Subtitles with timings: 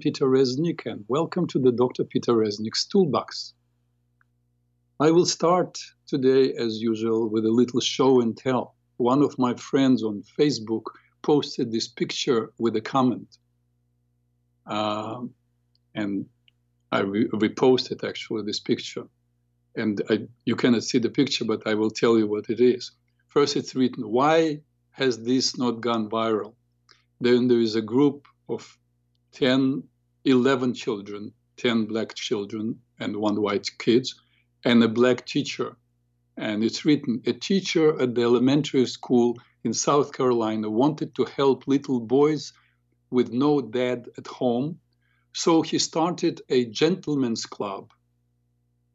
[0.00, 2.04] Peter Reznik and welcome to the Dr.
[2.04, 3.52] Peter Reznik's Toolbox.
[4.98, 8.76] I will start today, as usual, with a little show and tell.
[8.96, 10.84] One of my friends on Facebook
[11.20, 13.36] posted this picture with a comment.
[14.66, 15.34] Um,
[15.94, 16.24] and
[16.90, 19.04] I re- reposted actually this picture.
[19.76, 22.92] And I, you cannot see the picture, but I will tell you what it is.
[23.28, 24.60] First, it's written, Why
[24.92, 26.54] has this not gone viral?
[27.20, 28.78] Then there is a group of
[29.32, 29.84] 10,
[30.24, 34.14] 11 children, 10 black children, and one white kids,
[34.64, 35.76] and a black teacher.
[36.36, 41.66] And it's written, a teacher at the elementary school in South Carolina wanted to help
[41.66, 42.52] little boys
[43.10, 44.78] with no dad at home.
[45.32, 47.90] So he started a gentleman's club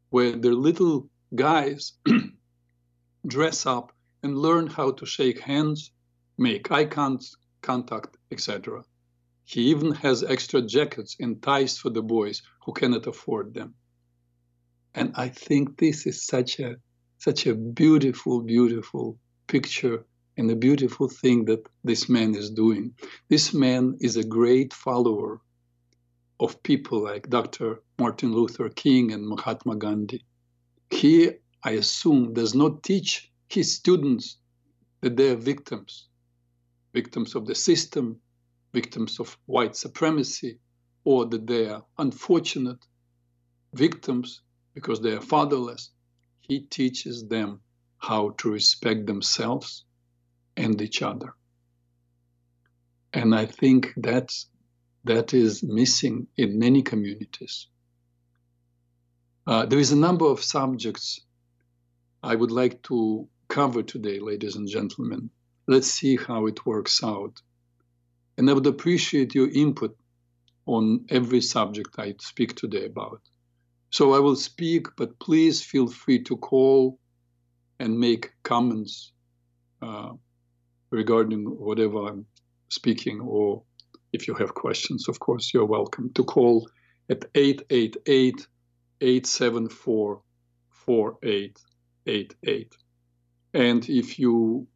[0.10, 1.94] where the little guys
[3.28, 3.92] dress up
[4.24, 5.92] and learn how to shake hands,
[6.38, 8.84] make eye contact, etc.
[9.46, 13.76] He even has extra jackets and ties for the boys who cannot afford them.
[14.96, 16.78] And I think this is such a
[17.20, 20.06] such a beautiful, beautiful picture
[20.38, 22.94] and a beautiful thing that this man is doing.
[23.30, 25.42] This man is a great follower
[26.40, 27.82] of people like Dr.
[27.98, 30.26] Martin Luther King and Mahatma Gandhi.
[30.90, 31.32] He,
[31.64, 34.38] I assume, does not teach his students
[35.02, 36.08] that they are victims,
[36.94, 38.20] victims of the system,
[38.80, 40.60] victims of white supremacy,
[41.04, 42.82] or that they are unfortunate
[43.74, 44.42] victims
[44.76, 45.92] because they are fatherless.
[46.42, 47.62] He teaches them
[47.98, 49.86] how to respect themselves
[50.58, 51.34] and each other.
[53.14, 54.48] And I think that's
[55.06, 57.68] that is missing in many communities.
[59.48, 61.20] Uh, there is a number of subjects
[62.24, 65.30] I would like to cover today, ladies and gentlemen.
[65.68, 67.42] Let's see how it works out.
[68.38, 69.96] And I would appreciate your input
[70.66, 73.22] on every subject I speak today about.
[73.92, 77.00] So I will speak, but please feel free to call
[77.80, 79.12] and make comments
[79.82, 80.12] uh,
[80.92, 82.26] regarding whatever I'm
[82.70, 83.64] speaking, or
[84.12, 86.70] if you have questions, of course, you're welcome to call
[87.10, 88.48] at 888
[89.02, 90.22] 874
[90.70, 92.76] 4888.
[93.54, 94.68] And if you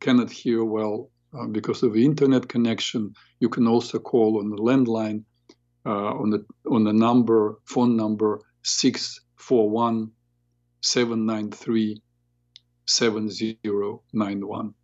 [0.00, 4.56] cannot hear well uh, because of the internet connection, you can also call on the
[4.56, 5.24] landline
[5.86, 10.10] uh, on the on the number phone number 641
[10.82, 12.02] 793
[12.86, 14.74] 7091.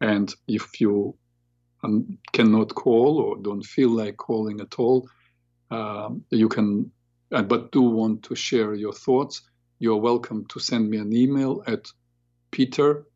[0.00, 1.16] And if you
[1.82, 5.08] um, cannot call or don't feel like calling at all,
[5.70, 6.90] um, you can,
[7.32, 9.42] uh, but do want to share your thoughts,
[9.78, 11.86] you're welcome to send me an email at
[12.50, 13.06] peter,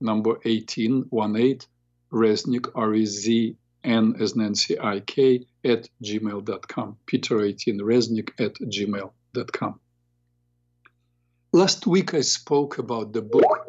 [0.00, 1.60] number 1818,
[2.12, 6.96] Reznik, R-E-Z-N as Nancy I-K, at gmail.com.
[7.06, 9.80] Peter18 Reznik at gmail.com.
[11.52, 13.66] Last week I spoke about the book,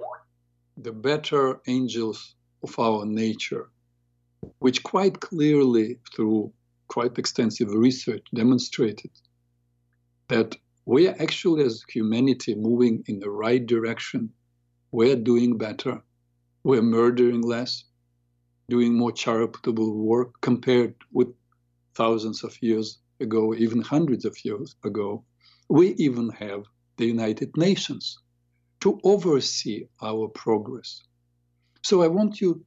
[0.77, 3.69] The Better Angels of Our Nature,
[4.59, 6.51] which quite clearly, through
[6.87, 9.11] quite extensive research, demonstrated
[10.27, 14.31] that we are actually, as humanity, moving in the right direction.
[14.91, 16.01] We're doing better.
[16.63, 17.83] We're murdering less,
[18.69, 21.29] doing more charitable work compared with
[21.95, 25.23] thousands of years ago, even hundreds of years ago.
[25.69, 26.65] We even have
[26.97, 28.17] the United Nations
[28.81, 31.01] to oversee our progress.
[31.83, 32.65] So I want you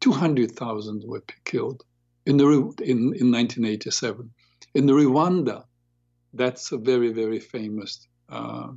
[0.00, 1.82] 200,000 were killed
[2.26, 4.30] in, the, in, in 1987.
[4.74, 5.64] In the Rwanda,
[6.34, 8.68] that's a very, very famous uh,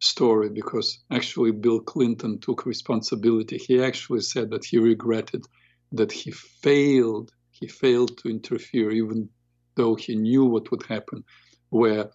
[0.00, 3.58] story because actually Bill Clinton took responsibility.
[3.58, 5.44] He actually said that he regretted
[5.92, 7.30] that he failed.
[7.50, 9.28] He failed to interfere, even
[9.76, 11.24] though he knew what would happen,
[11.70, 12.10] where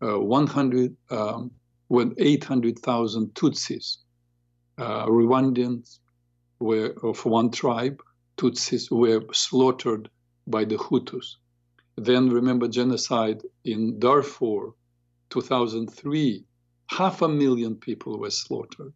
[0.00, 1.50] 100, um,
[1.88, 3.98] when 800,000 Tutsis,
[4.78, 5.98] uh, Rwandans,
[6.58, 8.02] were of one tribe,
[8.36, 10.10] Tutsis were slaughtered
[10.46, 11.36] by the Hutus.
[11.96, 14.74] Then remember genocide in Darfur,
[15.30, 16.44] 2003,
[16.86, 18.94] half a million people were slaughtered.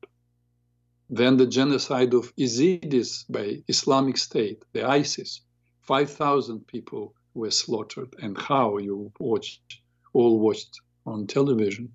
[1.11, 5.43] Then the genocide of Yazidis by Islamic State, the ISIS,
[5.83, 8.15] 5,000 people were slaughtered.
[8.23, 9.81] And how you watched,
[10.15, 11.93] all watched on television,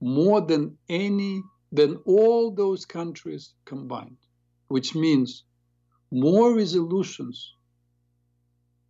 [0.00, 1.42] more than any,
[1.72, 4.18] than all those countries combined,
[4.68, 5.44] which means
[6.10, 7.52] more resolutions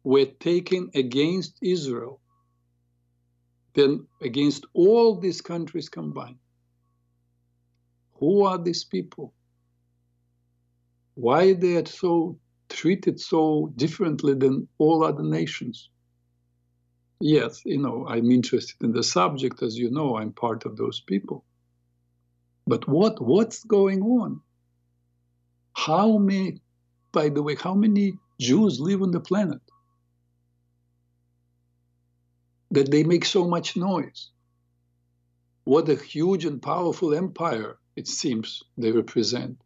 [0.07, 2.21] were taken against Israel
[3.75, 6.39] than against all these countries combined.
[8.21, 9.35] Who are these people?
[11.15, 12.39] Why they are so
[12.69, 15.91] treated so differently than all other nations?
[17.21, 21.01] Yes, you know, I'm interested in the subject, as you know, I'm part of those
[21.01, 21.45] people.
[22.69, 24.41] But what what's going on?
[25.73, 26.61] How many,
[27.11, 29.61] by the way, how many Jews live on the planet?
[32.71, 34.31] That they make so much noise.
[35.65, 39.61] What a huge and powerful empire it seems they represent.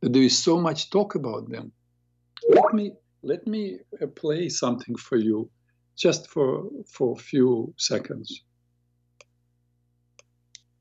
[0.00, 1.72] That there is so much talk about them.
[2.48, 2.92] Let me
[3.22, 5.48] let me uh, play something for you
[5.96, 8.42] just for, for a few seconds.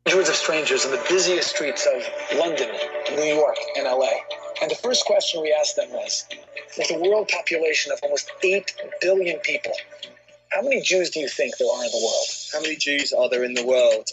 [0.07, 2.69] Hundreds of strangers in the busiest streets of London,
[3.15, 4.09] New York, and LA.
[4.61, 6.25] And the first question we asked them was
[6.77, 9.73] with a world population of almost 8 billion people,
[10.51, 12.27] how many Jews do you think there are in the world?
[12.53, 14.09] How many Jews are there in the world?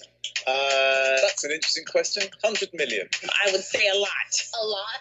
[0.47, 2.23] Uh, That's an interesting question.
[2.42, 3.09] 100 million.
[3.47, 4.33] I would say a lot.
[4.62, 5.00] A lot.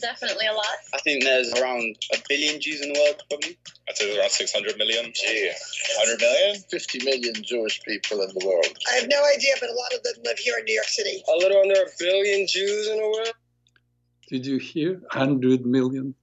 [0.00, 0.76] Definitely a lot.
[0.94, 3.58] I think there's around a billion Jews in the world, probably.
[3.88, 5.12] I'd say there's around 600 million.
[5.14, 5.50] Gee.
[5.96, 6.62] 100 million?
[6.70, 8.66] 50 million Jewish people in the world.
[8.92, 11.22] I have no idea, but a lot of them live here in New York City.
[11.34, 13.32] A little under a billion Jews in the world.
[14.28, 15.00] Did you hear?
[15.12, 16.14] 100 million,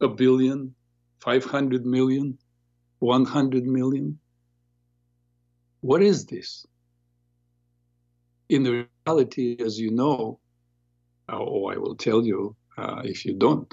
[0.00, 0.74] a billion,
[1.20, 2.38] 500 million,
[3.00, 4.18] 100 million?
[5.80, 6.66] What is this?
[8.48, 10.38] In the reality, as you know,
[11.28, 13.72] or I will tell you uh, if you don't,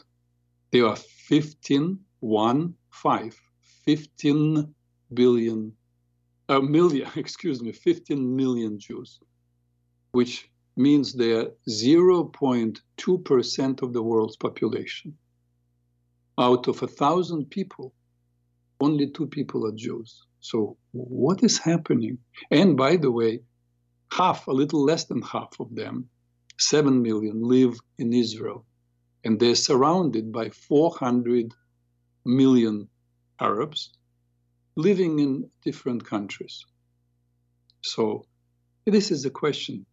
[0.72, 3.42] there are 15, 1, 5,
[3.86, 4.74] 15
[5.14, 5.74] billion,
[6.50, 9.20] a million, excuse me, 15 million Jews,
[10.12, 15.18] which means they are 0.2% of the world's population.
[16.38, 17.94] Out of a thousand people,
[18.80, 20.26] only two people are Jews.
[20.40, 22.20] So what is happening?
[22.52, 23.42] And by the way,
[24.12, 26.10] half, a little less than half of them,
[26.60, 28.66] 7 million, live in Israel.
[29.24, 31.54] And they're surrounded by 400
[32.26, 32.88] million
[33.40, 33.92] Arabs
[34.76, 36.66] living in different countries.
[37.82, 38.26] So
[38.86, 39.86] this is the question.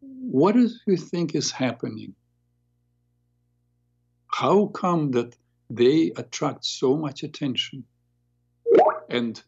[0.00, 2.14] What do you think is happening?
[4.28, 5.36] How come that
[5.70, 7.84] they attract so much attention?
[9.08, 9.42] And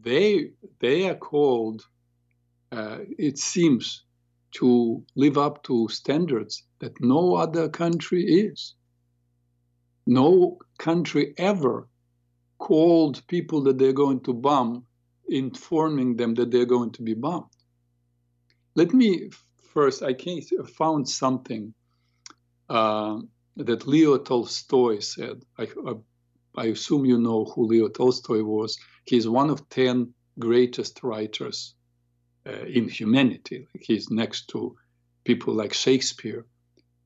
[0.00, 0.50] they,
[0.80, 1.84] they are called,
[2.70, 4.04] uh, it seems,
[4.52, 8.74] to live up to standards that no other country is.
[10.06, 11.88] No country ever
[12.58, 14.84] called people that they're going to bomb,
[15.28, 17.50] informing them that they're going to be bombed.
[18.74, 19.30] Let me
[19.72, 20.42] first, I can
[20.76, 21.74] found something
[22.68, 23.18] uh,
[23.56, 25.42] that Leo Tolstoy said.
[25.58, 25.94] I, I,
[26.56, 28.78] I assume you know who Leo Tolstoy was.
[29.04, 31.74] He's one of 10 greatest writers
[32.46, 33.66] uh, in humanity.
[33.80, 34.76] He's next to
[35.24, 36.46] people like Shakespeare.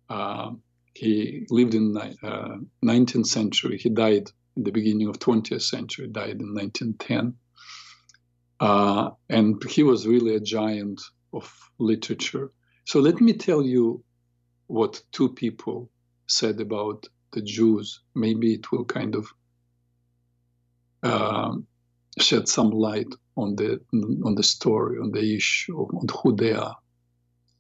[0.09, 0.53] Uh,
[0.95, 3.79] he lived in the uh, 19th century.
[3.79, 6.09] He died in the beginning of 20th century.
[6.09, 7.35] Died in 1910,
[8.61, 11.01] uh, and he was really a giant
[11.33, 12.51] of literature.
[12.87, 14.03] So let me tell you
[14.69, 15.91] what two people
[16.27, 18.01] said about the Jews.
[18.15, 19.27] Maybe it will kind of
[21.03, 21.55] uh,
[22.19, 23.81] shed some light on the
[24.25, 26.77] on the story, on the issue, on who they are.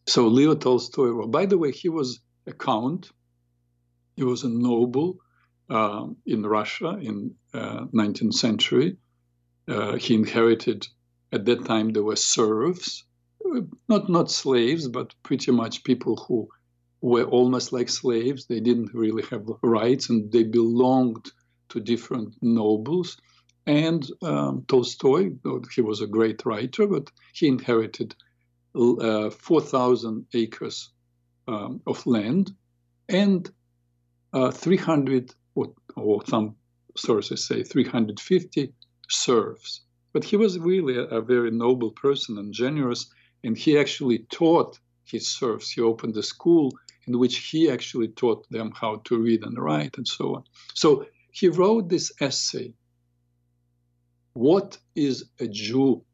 [0.08, 3.11] So Leo Tolstoy, well, by the way, he was a count.
[4.16, 5.18] He was a noble
[5.68, 8.96] uh, in Russia in uh, 19th century.
[9.68, 10.87] Uh, he inherited
[11.32, 13.04] at that time there were serfs,
[13.44, 16.49] uh, not not slaves, but pretty much people who
[17.07, 18.47] were almost like slaves.
[18.47, 21.31] They didn't really have rights, and they belonged
[21.69, 23.17] to different nobles.
[23.65, 25.31] And um, Tolstoy,
[25.73, 28.17] he was a great writer, but he inherited
[28.75, 30.91] uh, 4,000 acres
[31.47, 32.51] um, of land
[33.09, 33.49] and
[34.33, 36.57] uh, 300, or, or, some
[36.97, 38.73] sources say 350
[39.09, 39.83] serfs.
[40.13, 43.07] But he was really a, a very noble person and generous,
[43.45, 45.71] and he actually taught his serfs.
[45.71, 46.73] He opened a school
[47.07, 50.45] in which he actually taught them how to read and write and so on.
[50.75, 52.75] So he wrote this essay
[54.37, 56.05] what is a Jew?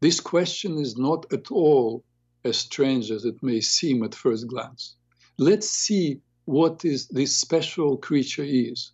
[0.00, 2.02] This question is not at all
[2.44, 4.96] as strange as it may seem at first glance.
[5.38, 8.90] Let's see what is this special creature is,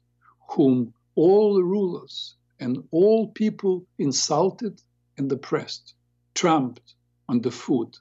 [0.50, 4.82] whom all rulers and all people insulted
[5.16, 5.94] and oppressed,
[6.34, 6.92] trampled
[7.30, 7.98] underfoot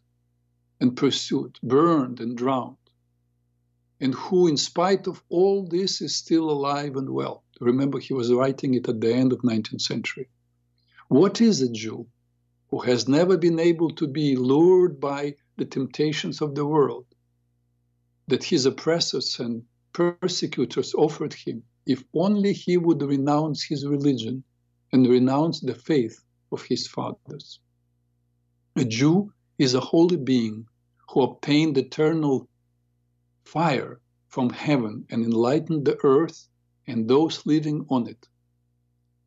[0.80, 2.78] and pursued, burned and drowned,
[4.00, 7.44] and who, in spite of all this, is still alive and well.
[7.60, 10.30] Remember, he was writing it at the end of 19th century.
[11.08, 12.08] What is a Jew
[12.70, 17.06] who has never been able to be lured by the temptations of the world
[18.28, 24.44] that his oppressors and persecutors offered him if only he would renounce his religion
[24.92, 27.60] and renounce the faith of his fathers?
[28.76, 30.68] A Jew is a holy being
[31.10, 32.48] who obtained eternal
[33.46, 36.48] fire from heaven and enlightened the earth
[36.86, 38.28] and those living on it.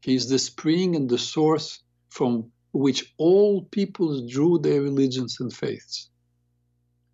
[0.03, 5.53] He is the spring and the source from which all peoples drew their religions and
[5.53, 6.09] faiths.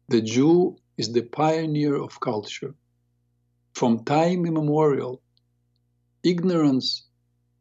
[0.08, 2.74] The Jew is the pioneer of culture.
[3.74, 5.22] From time immemorial,
[6.22, 7.06] ignorance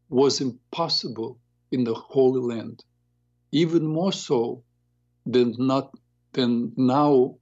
[0.09, 1.39] was impossible
[1.71, 2.83] in the Holy Land,
[3.51, 4.63] even more so
[5.25, 5.91] than not
[6.33, 7.35] than now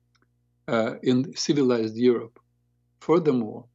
[0.67, 2.39] uh, in civilized Europe.
[2.99, 3.65] Furthermore,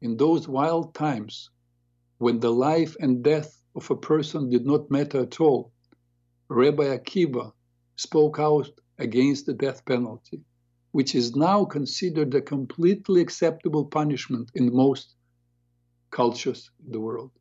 [0.00, 1.50] in those wild times
[2.18, 5.72] when the life and death of a person did not matter at all,
[6.48, 7.52] Rabbi Akiva
[7.96, 10.40] spoke out against the death penalty,
[10.92, 15.14] which is now considered a completely acceptable punishment in most
[16.10, 17.32] cultures in the world.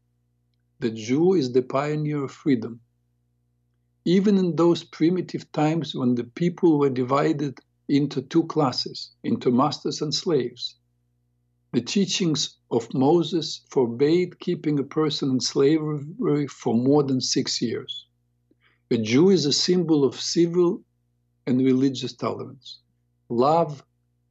[0.80, 2.82] The Jew is the pioneer of freedom.
[4.08, 7.58] Even in those primitive times when the people were divided
[7.90, 10.76] into two classes, into masters and slaves,
[11.74, 18.06] the teachings of Moses forbade keeping a person in slavery for more than six years.
[18.92, 20.84] A Jew is a symbol of civil
[21.48, 22.82] and religious tolerance.
[23.30, 23.84] Love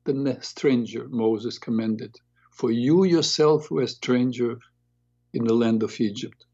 [0.05, 2.15] the stranger, Moses commanded,
[2.53, 4.57] for you yourself were a stranger
[5.33, 6.45] in the land of Egypt.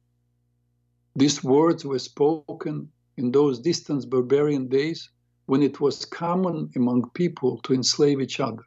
[1.15, 5.11] These words were spoken in those distant barbarian days
[5.47, 8.65] when it was common among people to enslave each other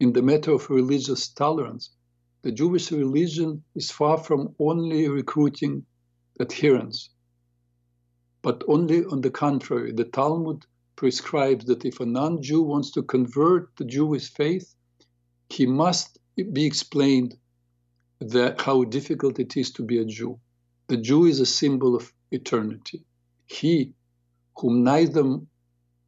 [0.00, 1.90] in the matter of religious tolerance,
[2.42, 5.86] the Jewish religion is far from only recruiting
[6.40, 7.10] adherents,
[8.42, 9.92] but only on the contrary.
[9.92, 14.74] The Talmud prescribes that if a non Jew wants to convert the Jewish faith,
[15.48, 16.18] he must
[16.52, 17.36] be explained
[18.20, 20.38] that how difficult it is to be a Jew.
[20.88, 23.04] The Jew is a symbol of eternity.
[23.46, 23.94] He
[24.58, 25.40] whom neither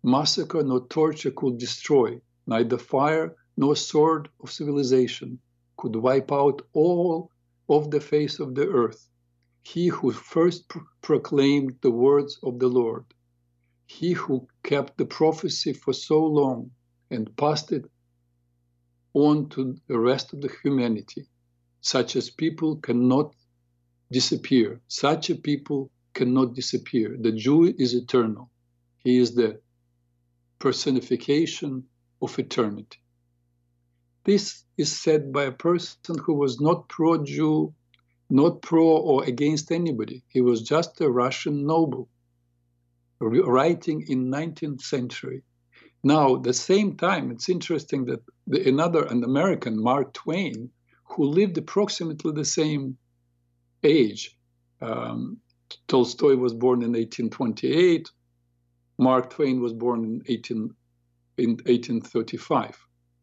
[0.02, 5.40] massacre nor torture could destroy, neither fire nor sword of civilization
[5.76, 7.30] could wipe out all
[7.68, 9.10] of the face of the earth.
[9.62, 10.64] He who first
[11.02, 13.04] proclaimed the words of the Lord.
[13.86, 16.70] he who kept the prophecy for so long
[17.10, 17.90] and passed it
[19.14, 21.26] on to the rest of the humanity,
[21.80, 23.34] such as people cannot
[24.10, 24.80] disappear.
[24.88, 27.16] Such a people cannot disappear.
[27.20, 28.50] The Jew is eternal.
[29.04, 29.60] He is the
[30.58, 31.84] personification
[32.22, 32.98] of eternity.
[34.24, 37.74] This is said by a person who was not pro Jew,
[38.30, 40.24] not pro or against anybody.
[40.28, 42.08] He was just a Russian noble
[43.20, 45.42] writing in 19th century.
[46.02, 50.70] Now, at the same time, it's interesting that the, another, an American, Mark Twain,
[51.04, 52.96] who lived approximately the same
[53.82, 54.36] age,
[54.80, 55.40] um,
[55.88, 58.08] Tolstoy was born in 1828.
[58.98, 60.74] Mark Twain was born in, 18,
[61.38, 62.78] in 1835.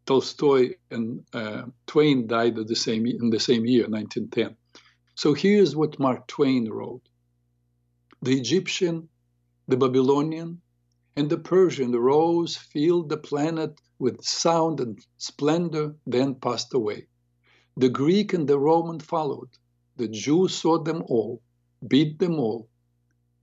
[0.06, 4.56] Tolstoy and uh, Twain died the same, in the same year, 1910.
[5.16, 7.08] So here's what Mark Twain wrote
[8.22, 9.10] The Egyptian
[9.68, 10.62] the Babylonian
[11.16, 17.08] and the Persian rose, filled the planet with sound and splendor, then passed away.
[17.78, 19.50] The Greek and the Roman followed.
[19.96, 21.42] The Jew saw them all,
[21.88, 22.70] beat them all,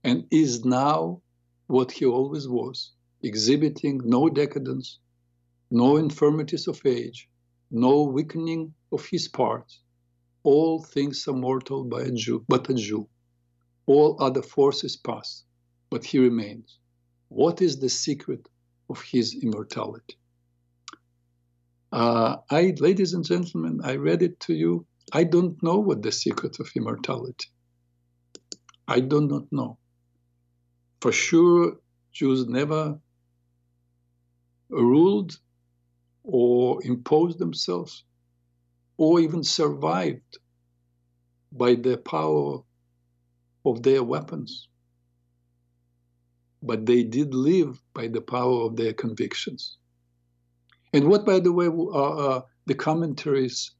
[0.03, 1.21] and is now
[1.67, 4.99] what he always was, exhibiting no decadence,
[5.71, 7.29] no infirmities of age,
[7.71, 9.81] no weakening of his parts.
[10.43, 13.07] All things are mortal by a Jew, but a Jew.
[13.85, 15.43] All other forces pass
[15.91, 16.79] but he remains.
[17.27, 18.47] What is the secret
[18.89, 20.17] of his immortality?
[21.91, 24.87] Uh, I, ladies and gentlemen, I read it to you.
[25.13, 27.49] I don't know what the secret of immortality.
[28.91, 29.77] I do not know.
[31.01, 31.77] For sure,
[32.11, 32.99] Jews never
[34.69, 35.39] ruled
[36.23, 38.03] or imposed themselves
[38.97, 40.37] or even survived
[41.51, 42.59] by the power
[43.65, 44.67] of their weapons
[46.63, 49.77] but they did live by the power of their convictions.
[50.93, 53.71] And what, by the way, are uh, the commentaries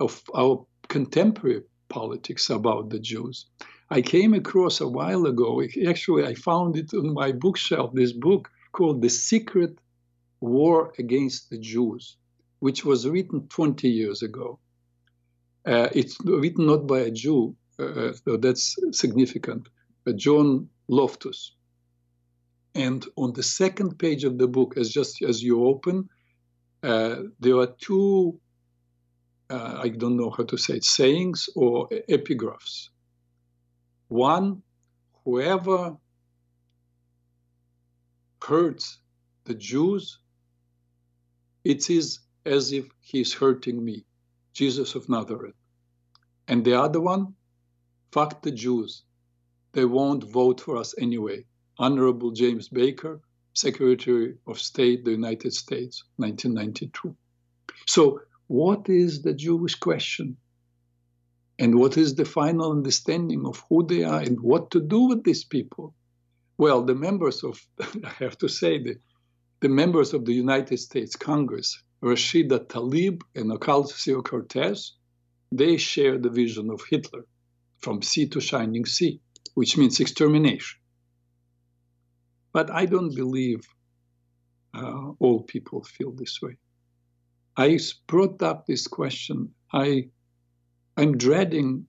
[0.00, 3.46] of our contemporary politics about the Jews?
[3.92, 8.48] I came across a while ago, actually, I found it on my bookshelf, this book
[8.72, 9.78] called The Secret
[10.40, 12.16] War Against the Jews,
[12.60, 14.58] which was written 20 years ago.
[15.66, 19.68] Uh, it's written not by a Jew, uh, so that's significant,
[20.04, 21.52] but John Loftus.
[22.74, 26.08] And on the second page of the book, as just as you open,
[26.82, 28.40] uh, there are two,
[29.50, 32.88] uh, I don't know how to say it, sayings or epigraphs.
[34.12, 34.62] One,
[35.24, 35.96] whoever
[38.42, 38.98] hurts
[39.44, 40.18] the Jews,
[41.64, 44.04] it is as if he is hurting me,
[44.52, 45.54] Jesus of Nazareth.
[46.46, 47.36] And the other one,
[48.12, 49.02] fuck the Jews.
[49.72, 51.46] They won't vote for us anyway.
[51.78, 53.22] Honorable James Baker,
[53.54, 57.16] Secretary of State, the United States, 1992.
[57.86, 60.36] So, what is the Jewish question?
[61.62, 65.22] And what is the final understanding of who they are and what to do with
[65.22, 65.94] these people?
[66.58, 67.64] Well, the members of,
[68.04, 68.96] I have to say, the,
[69.60, 74.94] the members of the United States Congress, Rashida Tlaib and Ocasio Cortez,
[75.52, 77.24] they share the vision of Hitler
[77.78, 79.20] from sea to shining sea,
[79.54, 80.80] which means extermination.
[82.52, 83.60] But I don't believe
[84.74, 86.56] uh, all people feel this way.
[87.56, 89.54] I brought up this question.
[89.72, 90.08] I,
[90.96, 91.86] I'm dreading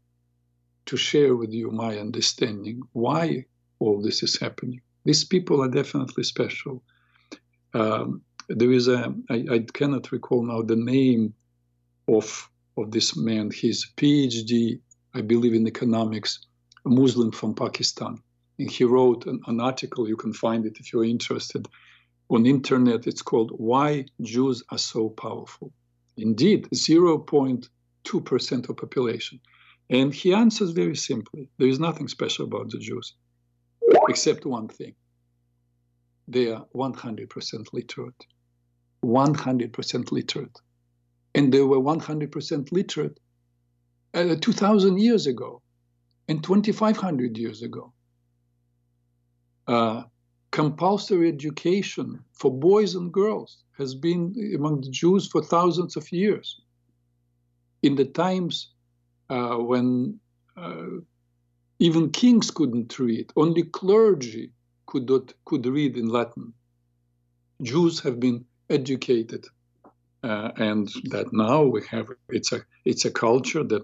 [0.86, 3.46] to share with you my understanding why
[3.80, 4.82] all this is happening.
[5.06, 6.84] These people are definitely special.
[7.74, 11.34] Um, there is a I, I cannot recall now the name
[12.08, 13.52] of of this man.
[13.52, 14.80] His PhD,
[15.14, 16.40] I believe, in economics,
[16.86, 18.22] a Muslim from Pakistan.
[18.60, 21.68] And he wrote an, an article, you can find it if you're interested,
[22.30, 23.08] on internet.
[23.08, 25.72] It's called Why Jews Are So Powerful.
[26.18, 26.68] Indeed,
[28.06, 29.40] 0.2% of population.
[29.90, 31.50] And he answers very simply.
[31.58, 33.14] There is nothing special about the Jews,
[34.10, 34.96] except one thing.
[36.28, 38.26] They are 100% literate.
[39.04, 40.60] 100% literate.
[41.36, 43.20] And they were 100% literate
[44.14, 45.62] uh, 2,000 years ago
[46.28, 47.94] and 2,500 years ago
[49.68, 50.04] uh,
[50.52, 56.62] compulsory education for boys and girls has been among the Jews for thousands of years.
[57.84, 58.70] In the times
[59.30, 60.20] uh, when
[60.58, 61.02] uh,
[61.80, 64.52] even kings couldn't read, only clergy
[64.88, 66.54] could, not, could read in Latin.
[67.62, 69.46] Jews have been educated,
[70.24, 73.84] uh, and that now we have it's a it's a culture that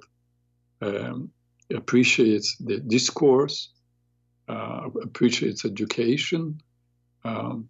[0.82, 1.32] um,
[1.74, 3.72] appreciates the discourse,
[4.50, 6.60] uh, appreciates education,
[7.26, 7.70] Um,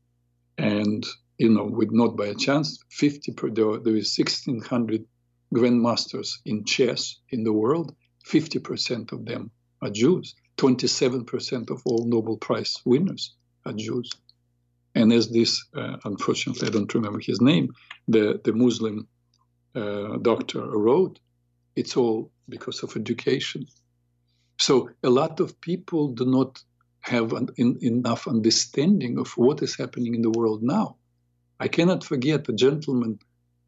[0.57, 1.05] and
[1.39, 5.05] you know, with not by a chance, 50 per there, there is 1,600
[5.53, 7.95] grandmasters in chess in the world.
[8.25, 10.35] 50% of them are Jews.
[10.57, 13.35] 27% of all Nobel Prize winners
[13.65, 14.11] are Jews.
[14.95, 17.73] And as this, uh, unfortunately, I don't remember his name,
[18.07, 19.07] the, the Muslim
[19.75, 21.19] uh, doctor wrote,
[21.75, 23.67] it's all because of education.
[24.57, 26.61] So a lot of people do not
[27.01, 30.97] have an, in, enough understanding of what is happening in the world now.
[31.59, 33.19] I cannot forget a gentleman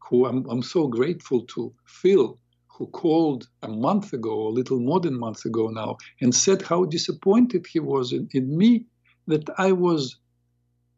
[0.08, 2.38] who I'm, I'm so grateful to, Phil,
[2.68, 6.62] who called a month ago, a little more than a month ago now, and said
[6.62, 8.86] how disappointed he was in, in me
[9.26, 10.16] that I was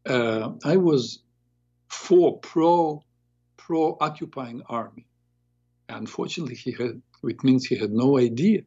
[0.07, 1.21] uh, I was
[1.88, 3.03] for pro
[3.57, 5.07] pro occupying army.
[5.88, 8.62] Unfortunately, he had it means he had no idea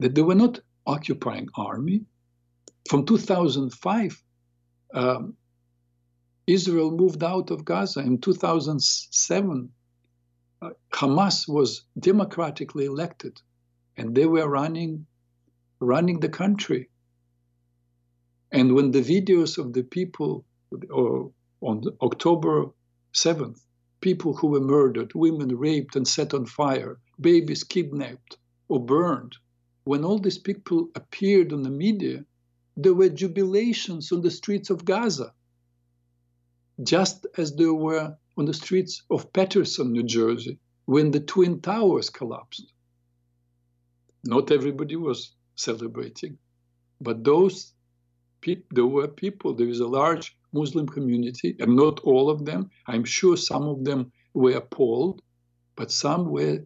[0.00, 2.02] that they were not occupying army.
[2.88, 4.22] From 2005,
[4.94, 5.34] um,
[6.48, 8.00] Israel moved out of Gaza.
[8.00, 9.70] In 2007,
[10.62, 13.38] uh, Hamas was democratically elected,
[13.98, 15.06] and they were running,
[15.78, 16.88] running the country.
[18.50, 20.46] And when the videos of the people
[20.90, 21.30] or
[21.60, 22.70] on October
[23.12, 23.60] 7th,
[24.00, 29.36] people who were murdered, women raped and set on fire, babies kidnapped or burned,
[29.84, 32.24] when all these people appeared on the media,
[32.74, 35.34] there were jubilations on the streets of Gaza
[36.82, 42.10] just as there were on the streets of Paterson, New Jersey, when the Twin Towers
[42.10, 42.72] collapsed.
[44.24, 46.38] Not everybody was celebrating,
[47.00, 47.72] but those
[48.40, 52.70] people, there were people, there is a large Muslim community, and not all of them.
[52.86, 55.20] I'm sure some of them were appalled,
[55.76, 56.60] but some were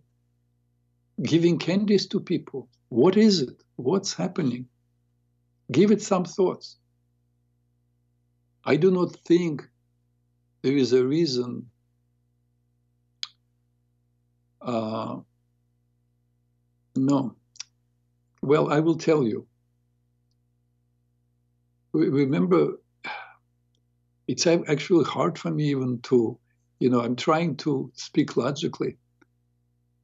[1.23, 2.69] giving candies to people.
[2.89, 3.63] What is it?
[3.77, 4.67] What's happening?
[5.71, 6.77] Give it some thoughts.
[8.65, 9.69] I do not think
[10.63, 11.67] there is a reason
[14.63, 15.17] uh,
[16.95, 17.35] no.
[18.43, 19.47] Well, I will tell you.
[21.93, 22.75] Remember,
[24.29, 26.39] it's actually hard for me even to,
[26.79, 28.97] you know, I'm trying to speak logically.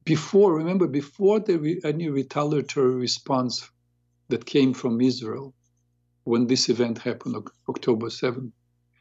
[0.05, 3.69] Before, remember, before the any retaliatory response
[4.29, 5.53] that came from Israel
[6.23, 7.35] when this event happened,
[7.67, 8.51] October 7th,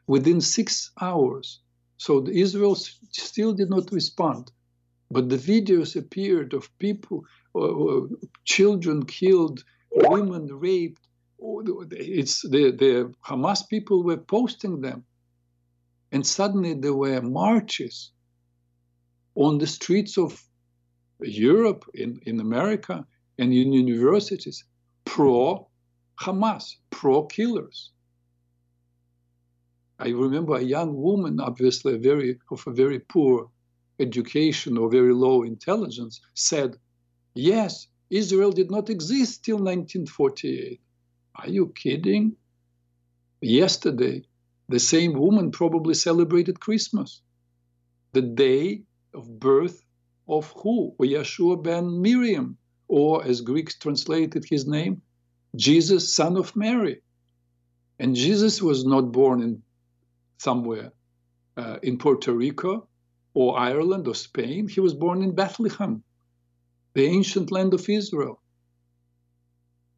[0.09, 1.61] within six hours.
[1.99, 4.51] So Israel still did not respond.
[5.11, 8.01] But the videos appeared of people, uh,
[8.45, 11.03] children killed, women raped.
[11.93, 15.05] It's the, the Hamas people were posting them.
[16.11, 18.11] And suddenly there were marches
[19.35, 20.43] on the streets of
[21.21, 23.07] Europe, in, in America,
[23.39, 24.65] and in universities
[25.05, 25.69] pro
[26.21, 27.93] Hamas, pro killers.
[30.01, 33.51] I remember a young woman, obviously very of a very poor
[33.99, 36.77] education or very low intelligence, said,
[37.35, 40.81] "Yes, Israel did not exist till 1948."
[41.35, 42.37] Are you kidding?
[43.41, 44.25] Yesterday,
[44.69, 47.21] the same woman probably celebrated Christmas,
[48.13, 48.83] the day
[49.15, 49.85] of birth
[50.29, 50.95] of who?
[51.01, 52.57] Yeshua ben Miriam,
[52.87, 55.03] or as Greeks translated his name,
[55.57, 57.03] Jesus, son of Mary.
[57.99, 59.63] And Jesus was not born in
[60.39, 60.93] somewhere
[61.57, 62.89] uh, in Puerto Rico
[63.35, 64.69] or Ireland or Spain.
[64.69, 66.03] He was born in Bethlehem,
[66.95, 68.41] the ancient land of Israel.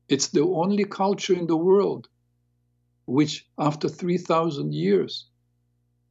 [0.08, 2.08] It's the only culture in the world
[3.06, 5.26] which, after 3,000 years,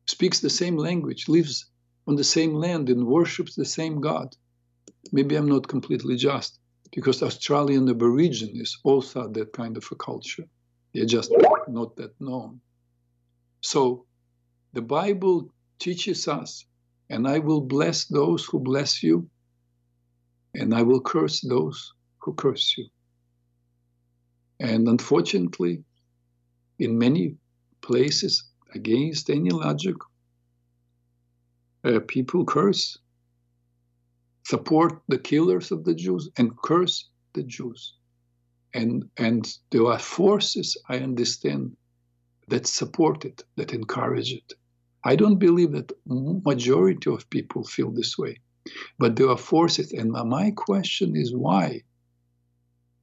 [0.08, 1.66] speaks the same language, lives
[2.08, 4.36] on the same land, and worships the same God.
[5.12, 6.60] Maybe I'm not completely just,
[6.92, 10.46] because Australian Aborigines also that kind of a culture.
[10.94, 11.32] They're just
[11.68, 12.62] not that known.
[13.62, 14.06] So
[14.74, 16.66] the Bible teaches us,
[17.10, 19.30] and I will bless those who bless you,
[20.54, 22.88] and I will curse those who curse you.
[24.60, 25.84] And unfortunately,
[26.78, 27.36] in many
[27.82, 28.44] places,
[28.76, 29.96] against any logic,
[31.84, 32.98] uh, people curse,
[34.46, 37.96] support the killers of the Jews, and curse the Jews.
[38.74, 41.76] And, and there are forces, I understand,
[42.50, 44.54] that support it, that encourage it.
[45.04, 48.42] I don't believe that majority of people feel this way,
[48.98, 49.92] but there are forces.
[49.94, 51.84] And my question is why?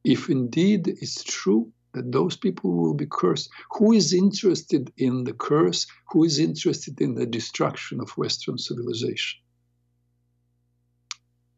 [0.04, 5.32] If indeed it's true that those people will be cursed, who is interested in the
[5.32, 5.86] curse?
[6.10, 9.40] Who is interested in the destruction of Western civilization?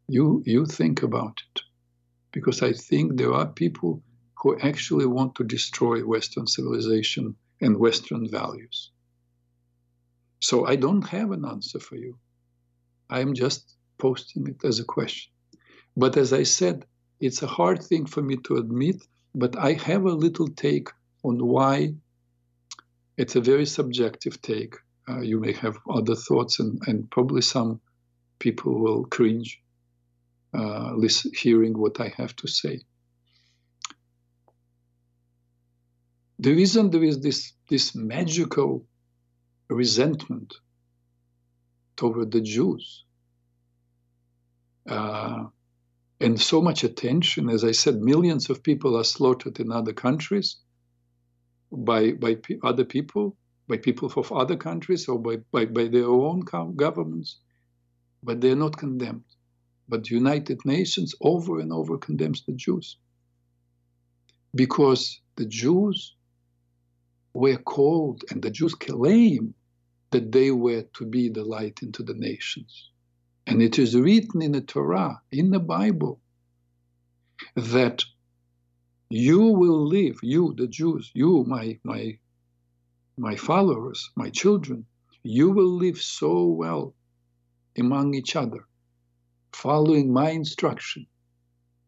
[0.08, 1.62] You, you think about it,
[2.32, 4.02] because I think there are people
[4.36, 8.92] who actually want to destroy Western civilization and Western values.
[10.40, 12.18] So I don't have an answer for you.
[13.10, 15.32] I am just posting it as a question.
[15.96, 16.86] But as I said,
[17.20, 19.02] it's a hard thing for me to admit,
[19.34, 20.88] but I have a little take
[21.24, 21.94] on why
[23.16, 24.76] it's a very subjective take.
[25.08, 27.80] Uh, you may have other thoughts, and, and probably some
[28.38, 29.60] people will cringe
[30.54, 30.94] uh,
[31.34, 32.80] hearing what I have to say.
[36.38, 38.86] The reason there is this, this magical
[39.68, 40.54] resentment
[41.96, 43.04] toward the Jews
[44.88, 45.44] uh,
[46.20, 50.56] and so much attention, as I said, millions of people are slaughtered in other countries
[51.70, 53.36] by, by other people,
[53.68, 57.36] by people of other countries, or by, by, by their own governments,
[58.22, 59.24] but they're not condemned.
[59.88, 62.96] But the United Nations over and over condemns the Jews
[64.54, 66.14] because the Jews
[67.34, 69.54] were called, and the Jews claim
[70.10, 72.90] that they were to be the light into the nations.
[73.46, 76.20] And it is written in the Torah, in the Bible,
[77.56, 78.04] that
[79.10, 82.18] you will live, you, the Jews, you, my, my,
[83.16, 84.84] my followers, my children,
[85.22, 86.94] you will live so well
[87.78, 88.66] among each other,
[89.52, 91.06] following my instruction,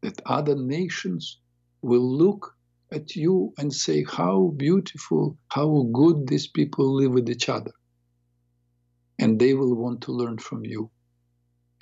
[0.02, 1.38] that other nations
[1.82, 2.54] will look
[2.92, 7.72] at you and say how beautiful, how good these people live with each other.
[9.20, 10.90] And they will want to learn from you.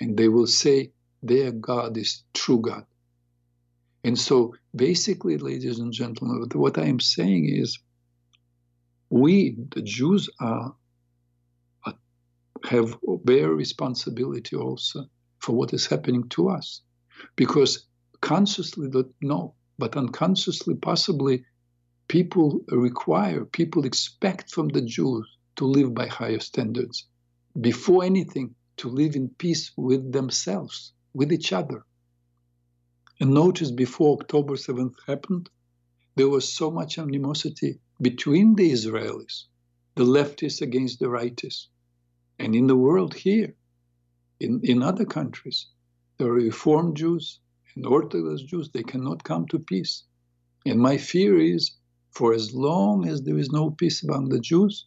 [0.00, 2.84] And they will say their God is true God.
[4.04, 7.78] And so basically, ladies and gentlemen, what I am saying is
[9.10, 10.74] we, the Jews, are,
[12.64, 15.04] have bear responsibility also
[15.38, 16.82] for what is happening to us.
[17.36, 17.86] Because
[18.20, 18.90] consciously
[19.22, 21.44] know but unconsciously, possibly,
[22.08, 25.24] people require, people expect from the Jews
[25.56, 27.06] to live by higher standards.
[27.60, 31.84] Before anything, to live in peace with themselves, with each other.
[33.20, 35.50] And notice before October 7th happened,
[36.14, 39.46] there was so much animosity between the Israelis,
[39.96, 41.66] the leftists against the rightists.
[42.38, 43.56] And in the world here,
[44.38, 45.66] in, in other countries,
[46.18, 47.40] there are Reformed Jews
[47.74, 50.04] and Orthodox Jews, they cannot come to peace.
[50.64, 51.72] And my fear is
[52.10, 54.86] for as long as there is no peace among the Jews,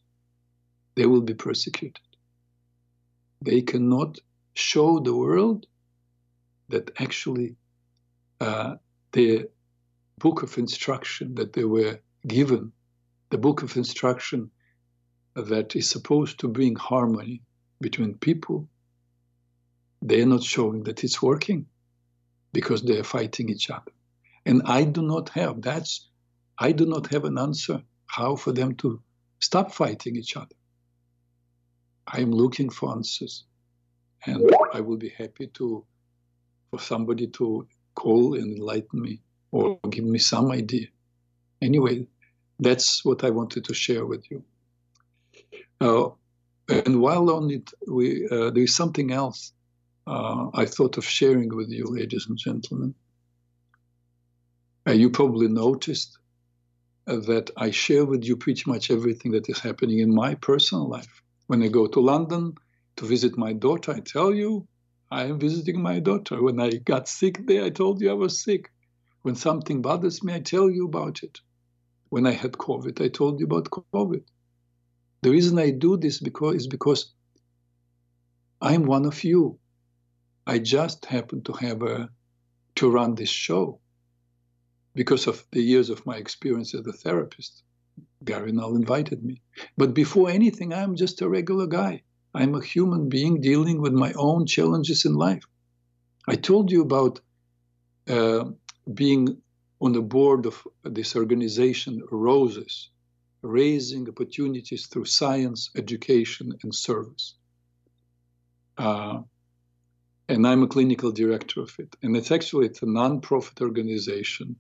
[0.96, 2.02] they will be persecuted.
[3.42, 4.20] They cannot
[4.54, 5.66] show the world
[6.70, 7.56] that actually
[8.40, 8.76] uh,
[9.12, 9.50] the
[10.20, 12.72] book of instruction that they were given,
[13.30, 14.52] the book of instruction
[15.36, 17.42] that is supposed to bring harmony
[17.80, 18.68] between people,
[20.02, 21.66] they are not showing that it's working
[22.54, 23.92] because they are fighting each other.
[24.46, 26.08] And I do not have, that's,
[26.58, 29.02] I do not have an answer how for them to
[29.40, 30.56] stop fighting each other.
[32.12, 33.46] I'm looking for answers.
[34.26, 35.84] And I will be happy to,
[36.70, 39.22] for somebody to call and enlighten me
[39.52, 40.88] or give me some idea.
[41.62, 42.08] Anyway,
[42.60, 44.44] that's what I wanted to share with you.
[45.80, 46.10] Uh,
[46.70, 49.54] and while on it, we, uh, there is something else
[50.08, 52.96] uh, I thought of sharing with you, ladies and gentlemen.
[54.88, 56.18] Uh, you probably noticed
[57.08, 60.88] uh, that I share with you pretty much everything that is happening in my personal
[60.88, 61.22] life.
[61.52, 62.54] When I go to London
[62.96, 64.70] to visit my daughter, I tell you
[65.12, 66.42] I am visiting my daughter.
[66.42, 68.72] When I got sick there, I told you I was sick.
[69.24, 71.42] When something bothers me, I tell you about it.
[72.08, 74.24] When I had COVID, I told you about COVID.
[75.24, 77.14] The reason I do this because is because
[78.62, 79.60] I'm one of you.
[80.48, 82.10] I just happen to have a
[82.76, 83.82] to run this show
[84.96, 87.62] because of the years of my experience as a therapist.
[88.24, 89.42] Gary Null invited me.
[89.78, 92.04] But before anything, I'm just a regular guy.
[92.34, 95.44] I'm a human being dealing with my own challenges in life.
[96.28, 97.20] I told you about
[98.08, 98.46] uh,
[98.94, 99.42] being
[99.82, 102.90] on the board of this organization, ROSES,
[103.42, 107.36] Raising Opportunities Through Science, Education, and Service.
[108.78, 109.22] Uh,
[110.30, 111.96] and I'm a clinical director of it.
[112.04, 114.56] And it's actually it's a non-profit organization,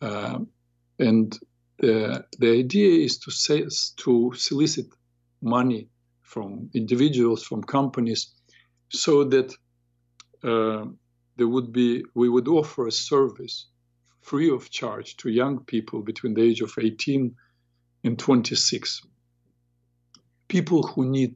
[0.00, 0.48] um,
[0.98, 1.38] and
[1.82, 3.66] the the idea is to say
[4.04, 4.86] to solicit
[5.42, 5.88] money
[6.22, 8.22] from individuals, from companies,
[8.88, 9.48] so that
[10.44, 10.84] uh,
[11.36, 13.66] there would be we would offer a service
[14.20, 17.34] free of charge to young people between the age of 18
[18.04, 19.02] and 26
[20.48, 21.34] people who need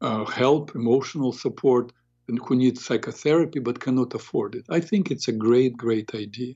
[0.00, 1.92] uh, help emotional support
[2.28, 4.64] and who need psychotherapy but cannot afford it.
[4.70, 6.54] I think it's a great, great idea.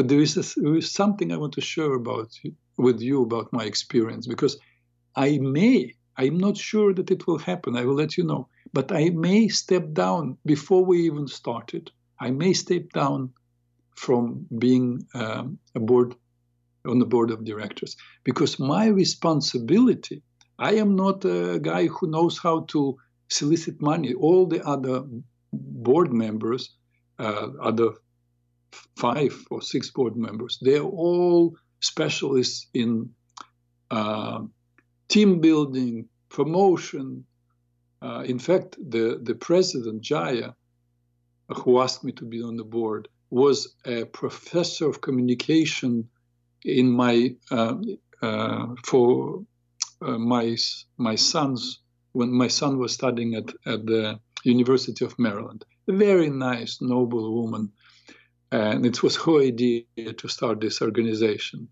[0.00, 2.30] But there is, a, there is something I want to share about
[2.78, 4.56] with you about my experience because
[5.14, 7.76] I may, I'm not sure that it will happen.
[7.76, 8.48] I will let you know.
[8.72, 11.90] But I may step down before we even started.
[12.18, 13.34] I may step down
[13.94, 16.14] from being um, a board
[16.86, 20.22] on the board of directors because my responsibility.
[20.58, 22.96] I am not a guy who knows how to
[23.28, 24.14] solicit money.
[24.14, 25.04] All the other
[25.52, 26.70] board members,
[27.18, 27.90] uh, other
[28.96, 33.10] five or six board members, they're all specialists in
[33.90, 34.40] uh,
[35.08, 37.24] team building, promotion.
[38.02, 40.54] Uh, in fact, the, the president, Jaya,
[41.48, 46.08] who asked me to be on the board, was a professor of communication
[46.64, 47.76] in my uh,
[48.22, 49.42] uh, for
[50.02, 50.56] uh, my
[50.98, 51.80] my sons
[52.12, 55.64] when my son was studying at, at the University of Maryland.
[55.88, 57.72] A very nice, noble woman.
[58.52, 61.68] And it was her idea to start this organization.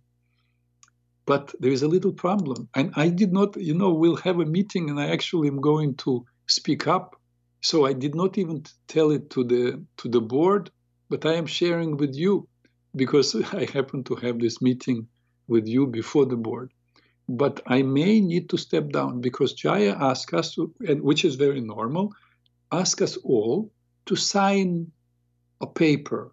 [1.27, 2.69] But there is a little problem.
[2.75, 5.97] And I did not, you know, we'll have a meeting and I actually am going
[5.97, 7.17] to speak up.
[7.61, 10.71] So I did not even tell it to the to the board,
[11.11, 12.49] but I am sharing with you
[12.95, 15.09] because I happen to have this meeting
[15.49, 16.73] with you before the board.
[17.29, 21.35] But I may need to step down because Jaya asked us, to, and which is
[21.35, 22.15] very normal,
[22.73, 23.71] ask us all
[24.07, 24.93] to sign
[25.61, 26.33] a paper.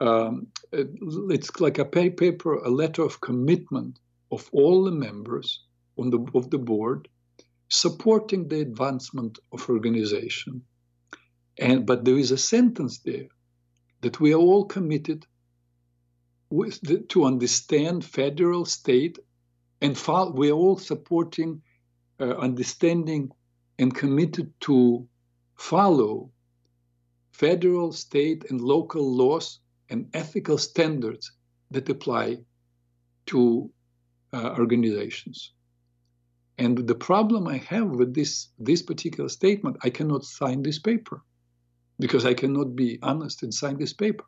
[0.00, 3.98] Um, it's like a paper, a letter of commitment
[4.30, 5.64] of all the members
[5.98, 7.08] on the, of the board
[7.68, 10.62] supporting the advancement of organization.
[11.58, 13.28] And but there is a sentence there
[14.00, 15.26] that we are all committed
[16.50, 19.18] the, to understand federal, state,
[19.80, 21.62] and follow, we are all supporting,
[22.20, 23.30] uh, understanding,
[23.78, 25.06] and committed to
[25.56, 26.30] follow
[27.32, 31.32] federal, state, and local laws and ethical standards
[31.70, 32.38] that apply
[33.26, 33.70] to
[34.32, 35.52] uh, organizations.
[36.58, 41.22] And the problem I have with this this particular statement, I cannot sign this paper
[42.00, 44.24] because I cannot be honest and sign this paper.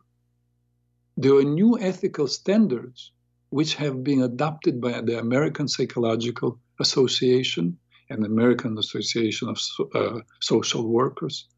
[1.16, 3.12] There are new ethical standards
[3.50, 9.58] which have been adopted by the American Psychological Association and American Association of
[9.94, 11.48] uh, Social Workers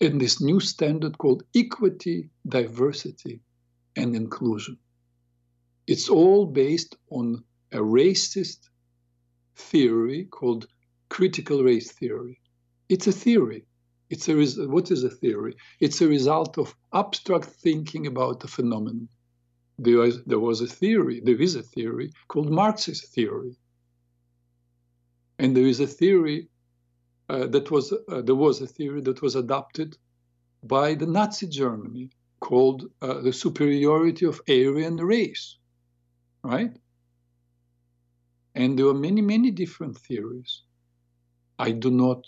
[0.00, 3.40] in this new standard called equity, diversity,
[3.96, 4.78] and inclusion.
[5.86, 8.68] It's all based on a racist
[9.54, 10.66] theory called
[11.08, 12.40] critical race theory.
[12.88, 13.64] It's a theory.
[14.10, 15.54] It's a res- what is a theory?
[15.80, 19.08] It's a result of abstract thinking about a phenomenon.
[19.78, 23.56] There was, there was a theory, there is a theory called Marxist theory.
[25.38, 26.48] And there is a theory
[27.28, 29.96] uh, that was, uh, there was a theory that was adopted
[30.62, 32.10] by the Nazi Germany
[32.40, 35.56] called uh, the superiority of Aryan race,
[36.42, 36.76] right?
[38.54, 40.62] And there are many, many different theories.
[41.58, 42.24] I do not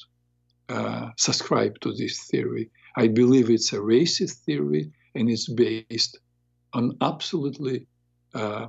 [0.69, 2.71] uh, subscribe to this theory.
[2.97, 6.19] I believe it's a racist theory and it's based
[6.73, 7.87] on absolutely
[8.35, 8.67] uh,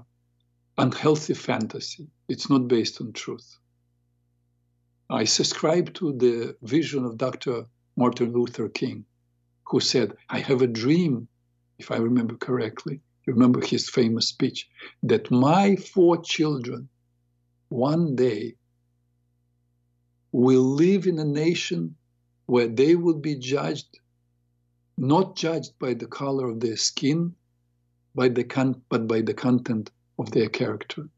[0.78, 2.08] unhealthy fantasy.
[2.28, 3.58] It's not based on truth.
[5.12, 7.66] I subscribe to the vision of Dr.
[7.98, 9.06] Martin Luther King,
[9.66, 11.28] who said, I have a dream,
[11.80, 14.70] if I remember correctly, remember his famous speech,
[15.04, 16.90] that my four children
[17.70, 18.56] one day
[20.32, 21.96] will live in a nation
[22.46, 24.00] where they will be judged,
[24.98, 27.36] not judged by the color of their skin,
[28.14, 31.10] by the con- but by the content of their character.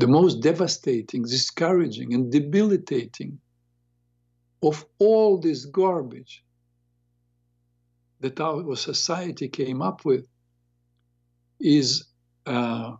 [0.00, 3.38] The most devastating, discouraging, and debilitating
[4.62, 6.42] of all this garbage
[8.20, 10.26] that our society came up with
[11.60, 12.08] is
[12.46, 12.92] uh,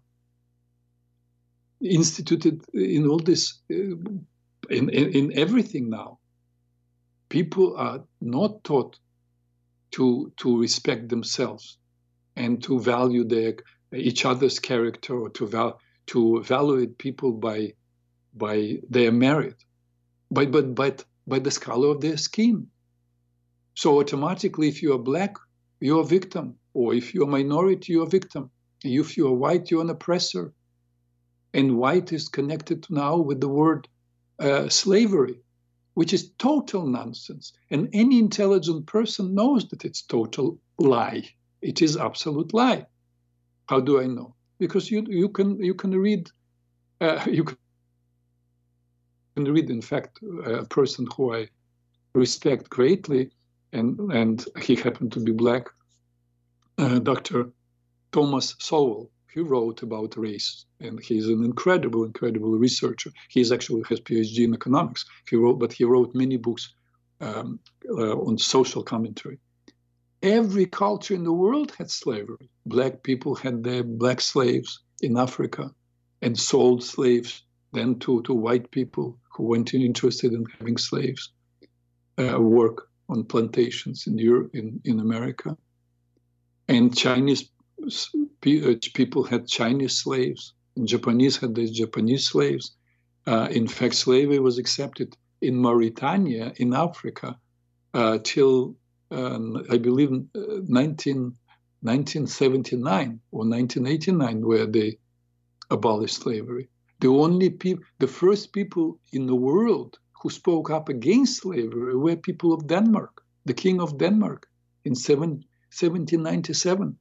[1.81, 3.97] instituted in all this, uh,
[4.69, 6.19] in, in, in everything now.
[7.31, 8.99] People are not taught
[9.93, 11.79] to, to respect themselves
[12.37, 13.55] and to value their,
[13.95, 15.81] each other's character or to, val,
[16.11, 17.73] to evaluate people by,
[18.35, 19.57] by their merit,
[20.31, 22.67] but, but, but by the color of their skin.
[23.75, 25.37] So automatically, if you are black,
[25.81, 28.51] you're a victim, or if you're a minority, you're a victim.
[28.85, 30.53] If you're white, you're an oppressor
[31.53, 33.89] and white is connected now with the word
[34.39, 35.41] uh, slavery,
[35.95, 37.53] which is total nonsense.
[37.71, 41.29] And any intelligent person knows that it's total lie.
[41.61, 42.87] It is absolute lie.
[43.69, 44.35] How do I know?
[44.61, 46.31] Because you you can you can read
[47.01, 47.57] uh, you can
[49.37, 51.49] read in fact a person who I
[52.15, 53.31] respect greatly,
[53.73, 55.65] and and he happened to be black,
[56.79, 57.51] uh, Dr.
[58.13, 63.11] Thomas Sowell he wrote about race, and he's an incredible, incredible researcher.
[63.29, 65.05] He's actually has PhD in economics.
[65.29, 66.75] He wrote, but he wrote many books
[67.21, 69.39] um, uh, on social commentary.
[70.23, 72.51] Every culture in the world had slavery.
[72.67, 75.71] Black people had their black slaves in Africa,
[76.21, 77.43] and sold slaves
[77.73, 81.33] then to, to white people who weren't interested in having slaves
[82.19, 85.57] uh, work on plantations in Europe, in, in America.
[86.69, 87.51] And Chinese
[87.83, 92.77] uh, people had Chinese slaves, and Japanese had these Japanese slaves.
[93.27, 97.39] Uh, in fact, slavery was accepted in Mauritania, in Africa,
[97.95, 98.77] uh, till
[99.11, 101.37] um, I believe 19,
[101.83, 104.99] 1979 or 1989, where they
[105.71, 106.69] abolished slavery.
[107.01, 112.17] The only people, the first people in the world who spoke up against slavery were
[112.17, 114.47] people of Denmark, the King of Denmark
[114.85, 115.31] in 7,
[115.73, 116.99] 1797.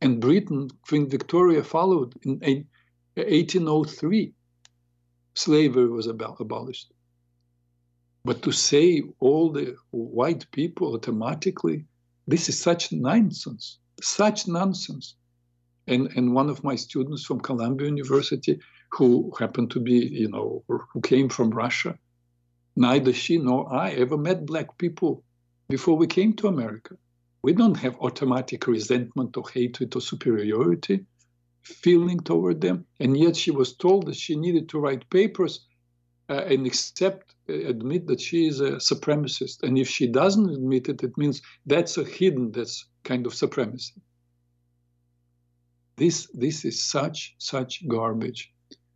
[0.00, 2.38] And Britain, Queen Victoria followed in
[3.16, 4.32] 1803.
[5.34, 6.92] Slavery was abolished.
[8.24, 11.84] But to say all the white people automatically,
[12.26, 15.14] this is such nonsense, such nonsense.
[15.86, 18.60] And, and one of my students from Columbia University,
[18.90, 21.98] who happened to be, you know, who came from Russia,
[22.76, 25.24] neither she nor I ever met black people
[25.68, 26.96] before we came to America.
[27.42, 31.06] We don't have automatic resentment or hatred or superiority
[31.62, 32.86] feeling toward them.
[33.00, 35.66] And yet she was told that she needed to write papers
[36.28, 39.62] uh, and accept, Uh, admit that she is a supremacist.
[39.62, 43.94] And if she doesn't admit it, it means that's a hidden, that's kind of supremacy.
[45.96, 48.52] This, this is such, such garbage.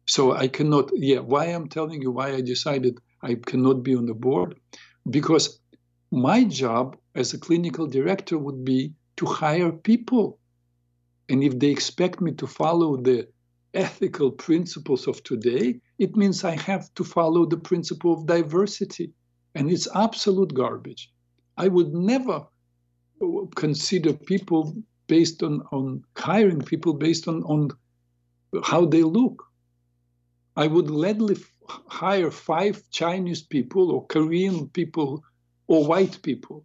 [0.07, 4.07] So I cannot, yeah, why I'm telling you why I decided I cannot be on
[4.07, 4.59] the board,
[5.09, 5.59] because
[6.11, 10.39] my job as a clinical director would be to hire people.
[11.29, 13.29] And if they expect me to follow the
[13.75, 19.13] ethical principles of today, it means I have to follow the principle of diversity.
[19.55, 21.11] And it's absolute garbage.
[21.57, 22.47] I would never
[23.55, 24.75] consider people
[25.07, 27.71] based on, on hiring people based on, on
[28.65, 29.45] how they look.
[30.57, 31.37] I would gladly
[31.69, 35.23] hire five Chinese people or Korean people
[35.67, 36.65] or white people,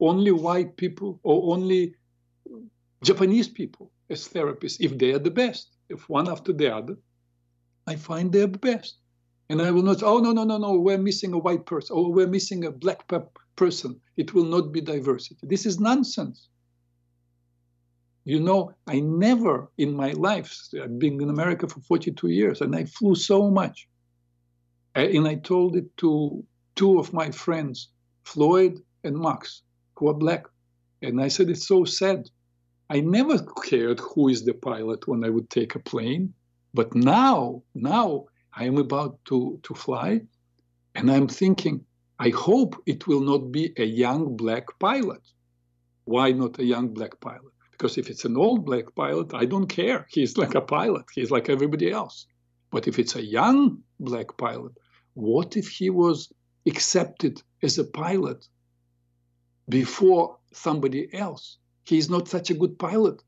[0.00, 1.94] only white people or only
[3.02, 5.76] Japanese people as therapists if they are the best.
[5.90, 6.96] If one after the other,
[7.86, 8.96] I find they're the best.
[9.48, 12.12] And I will not, oh, no, no, no, no, we're missing a white person, or
[12.12, 13.10] we're missing a black
[13.56, 14.00] person.
[14.16, 15.44] It will not be diversity.
[15.48, 16.48] This is nonsense.
[18.24, 22.76] You know, I never in my life, I've been in America for 42 years, and
[22.76, 23.88] I flew so much.
[24.94, 26.44] And I told it to
[26.76, 27.88] two of my friends
[28.22, 29.62] Floyd and Max,
[29.96, 30.46] who are black.
[31.02, 32.30] And I said, it's so sad.
[32.90, 36.34] I never cared who is the pilot when I would take a plane.
[36.74, 40.20] But now, now I am about to, to fly,
[40.94, 41.84] and I'm thinking,
[42.18, 45.22] I hope it will not be a young black pilot.
[46.04, 47.54] Why not a young black pilot?
[47.70, 50.06] Because if it's an old black pilot, I don't care.
[50.10, 52.26] He's like a pilot, he's like everybody else.
[52.70, 54.72] But if it's a young black pilot,
[55.14, 56.30] what if he was
[56.66, 58.46] accepted as a pilot
[59.68, 61.58] before somebody else.
[61.84, 63.22] He's not such a good pilot,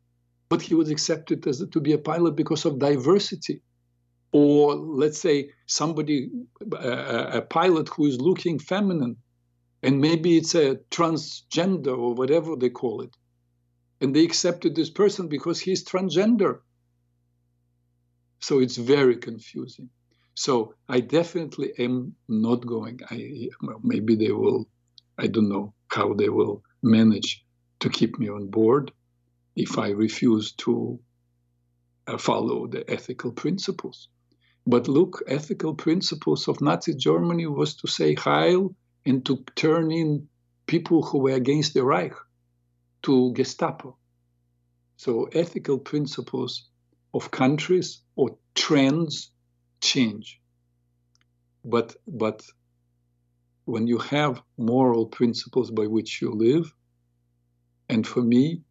[0.48, 3.62] but he was accepted as to be a pilot because of diversity.
[4.32, 6.30] Or let's say somebody,
[6.72, 9.16] uh, a, a pilot who is looking feminine,
[9.82, 13.14] and maybe it's a transgender or whatever they call it.
[14.00, 16.60] And they accepted this person because he's transgender.
[18.40, 19.90] So it's very confusing.
[20.34, 23.00] So I definitely am not going.
[23.10, 23.48] I
[23.82, 24.66] maybe they will.
[25.18, 27.44] I don't know how they will manage
[27.82, 28.92] to keep me on board
[29.56, 31.00] if I refuse to
[32.06, 34.08] uh, follow the ethical principles.
[34.64, 38.74] But look, ethical principles of Nazi Germany was to say Heil
[39.04, 40.28] and to turn in
[40.66, 42.14] people who were against the Reich
[43.02, 43.96] to Gestapo.
[44.96, 46.68] So ethical principles
[47.12, 49.32] of countries or trends
[49.80, 50.40] change.
[51.64, 52.42] But but
[53.64, 56.72] when you have moral principles by which you live,
[57.88, 58.62] and for me,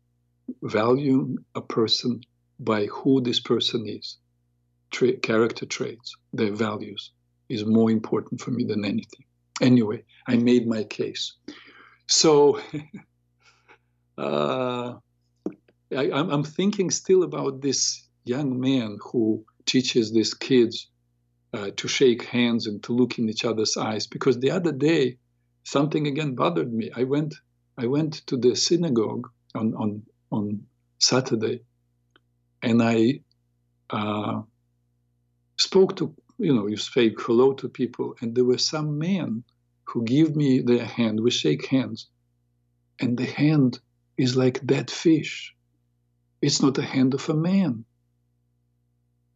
[0.63, 2.21] valuing a person
[2.59, 4.17] by who this person is,
[4.91, 7.11] tra- character traits, their values,
[7.49, 9.25] is more important for me than anything.
[9.61, 11.33] Anyway, I made my case.
[12.07, 12.59] So
[14.17, 14.93] uh,
[15.95, 16.05] I,
[16.35, 20.87] am thinking still about this young man who teaches these kids
[21.53, 24.07] uh, to shake hands and to look in each other's eyes.
[24.07, 25.17] Because the other day,
[25.63, 26.91] something again bothered me.
[26.95, 27.35] I went,
[27.81, 30.67] I went to the synagogue on on on
[30.99, 31.61] Saturday,
[32.61, 33.21] and I
[33.89, 34.43] uh,
[35.57, 39.43] spoke to you know you say hello to people, and there were some men
[39.87, 41.19] who give me their hand.
[41.19, 42.07] We shake hands,
[42.99, 43.79] and the hand
[44.15, 45.55] is like dead fish.
[46.39, 47.85] It's not the hand of a man.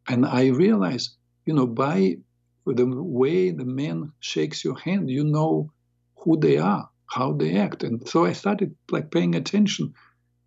[0.08, 1.18] And I realize,
[1.48, 2.18] you know, by
[2.68, 5.72] the way the man shakes your hand, you know
[6.18, 7.84] who they are, how they act.
[7.84, 9.94] And so I started like paying attention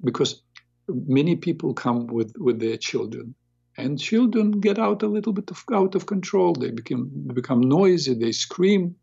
[0.02, 0.42] because
[0.88, 3.34] many people come with, with their children
[3.76, 6.52] and children get out a little bit of, out of control.
[6.52, 8.96] They become, become noisy, they scream.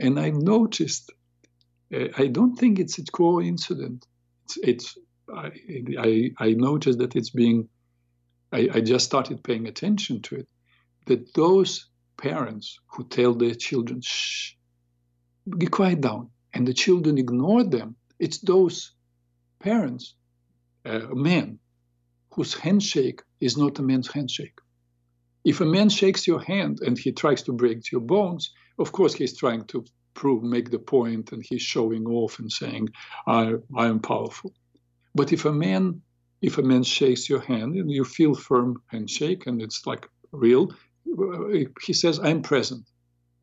[0.00, 1.12] And I've noticed,
[1.94, 4.06] uh, I don't think it's a coincidence.
[4.44, 4.98] It's, it's
[5.32, 5.50] I,
[5.98, 7.68] I, I noticed that it's being,
[8.52, 10.48] I, I just started paying attention to it,
[11.06, 14.54] that those parents who tell their children, shh,
[15.58, 18.92] be quiet down, and the children ignore them, it's those
[19.60, 20.14] parents,
[20.84, 21.58] uh, men,
[22.32, 24.58] whose handshake is not a man's handshake.
[25.44, 29.14] If a man shakes your hand and he tries to break your bones, of course
[29.14, 29.84] he's trying to
[30.14, 32.88] prove, make the point, and he's showing off and saying,
[33.26, 34.52] I, I am powerful.
[35.14, 36.02] But if a man
[36.42, 40.70] if a man shakes your hand and you feel firm handshake and it's like real,
[41.82, 42.84] he says, I'm present,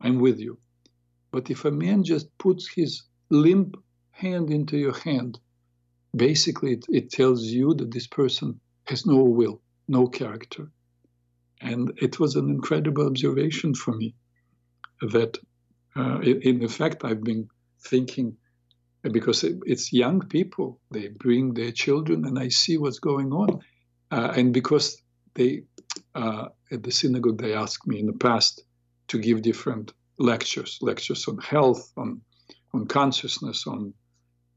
[0.00, 0.58] I'm with you.
[1.34, 3.76] But if a man just puts his limp
[4.12, 5.40] hand into your hand,
[6.14, 10.70] basically it, it tells you that this person has no will, no character.
[11.60, 14.14] And it was an incredible observation for me
[15.00, 15.36] that,
[15.96, 17.48] uh, in, in fact, I've been
[17.82, 18.36] thinking
[19.02, 20.78] because it's young people.
[20.92, 23.58] They bring their children, and I see what's going on.
[24.08, 25.02] Uh, and because
[25.34, 25.64] they,
[26.14, 28.62] uh, at the synagogue, they asked me in the past
[29.08, 32.20] to give different lectures, lectures on health, on
[32.72, 33.94] on consciousness, on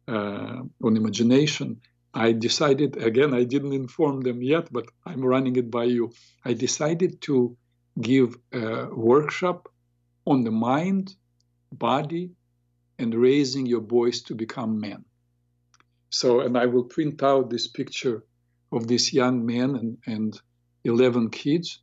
[0.08, 1.82] uh, on imagination.
[2.14, 3.34] I decided again.
[3.34, 6.12] I didn't inform them yet, but I'm running it by you.
[6.44, 7.56] I decided to
[8.00, 9.70] give a workshop
[10.26, 11.14] on the mind,
[11.72, 12.32] body,
[13.00, 15.06] and raising your boys to become men.
[16.10, 18.24] So, and I will print out this picture
[18.72, 20.42] of this young man and, and
[20.84, 21.82] 11 kids.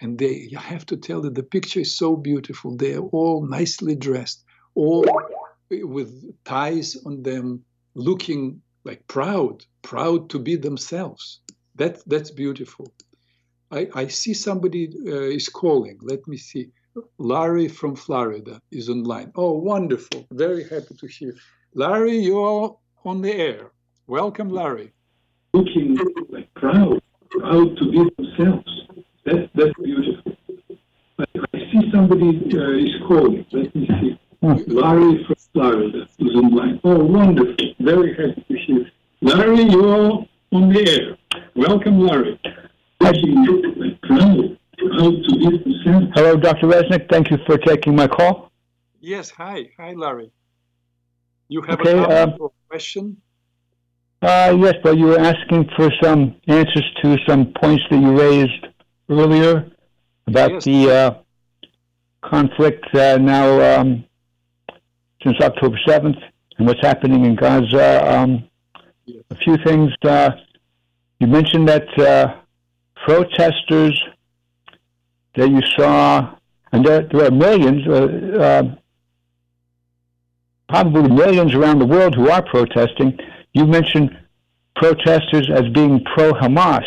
[0.00, 2.76] And they, you have to tell that the picture is so beautiful.
[2.76, 4.44] They are all nicely dressed,
[4.74, 5.04] all
[5.70, 6.10] with
[6.44, 11.40] ties on them, looking like proud, proud to be themselves.
[11.76, 12.92] That, that's beautiful.
[13.70, 15.98] I, I see somebody uh, is calling.
[16.02, 16.70] Let me see.
[17.18, 19.32] Larry from Florida is online.
[19.34, 20.26] Oh, wonderful.
[20.32, 21.34] Very happy to hear.
[21.74, 23.72] Larry, you're on the air.
[24.06, 24.92] Welcome, Larry.
[25.52, 25.98] Looking
[26.30, 28.75] like proud, proud to be themselves.
[29.26, 30.36] That, that's beautiful.
[31.18, 33.44] I, I see somebody uh, is calling.
[33.50, 34.18] Let me see.
[34.68, 36.80] Larry from Florida is online.
[36.84, 37.56] Oh, wonderful.
[37.80, 38.86] Very happy to hear.
[39.22, 41.42] Larry, you're on the air.
[41.56, 42.40] Welcome, Larry.
[43.00, 44.56] Looking
[46.14, 46.68] Hello, Dr.
[46.68, 47.08] Reznik.
[47.10, 48.52] Thank you for taking my call.
[49.00, 49.70] Yes, hi.
[49.76, 50.30] Hi, Larry.
[51.48, 52.36] You have okay, a uh,
[52.68, 53.16] question?
[54.22, 58.65] Uh, yes, but you were asking for some answers to some points that you raised
[59.08, 59.70] earlier
[60.26, 60.64] about yes.
[60.64, 61.14] the uh,
[62.22, 64.04] conflict uh, now um,
[65.22, 66.20] since October 7th
[66.58, 68.12] and what's happening in Gaza.
[68.12, 68.48] Um.
[69.30, 69.92] A few things.
[70.04, 70.30] Uh,
[71.20, 72.34] you mentioned that uh,
[73.04, 74.02] protesters
[75.36, 76.34] that you saw,
[76.72, 78.62] and there, there are millions, uh, uh,
[80.68, 83.16] probably millions around the world who are protesting.
[83.52, 84.10] You mentioned
[84.74, 86.84] protesters as being pro Hamas.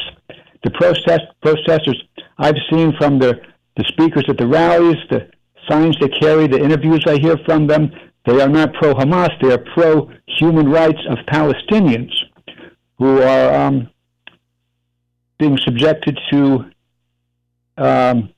[0.64, 2.04] The protest, protesters
[2.40, 3.40] I've seen from the,
[3.76, 5.30] the speakers at the rallies, the
[5.68, 7.92] signs they carry, the interviews I hear from them,
[8.26, 12.12] they are not pro Hamas, they are pro human rights of Palestinians
[12.98, 13.90] who are um,
[15.38, 16.66] being subjected to
[17.78, 18.30] um,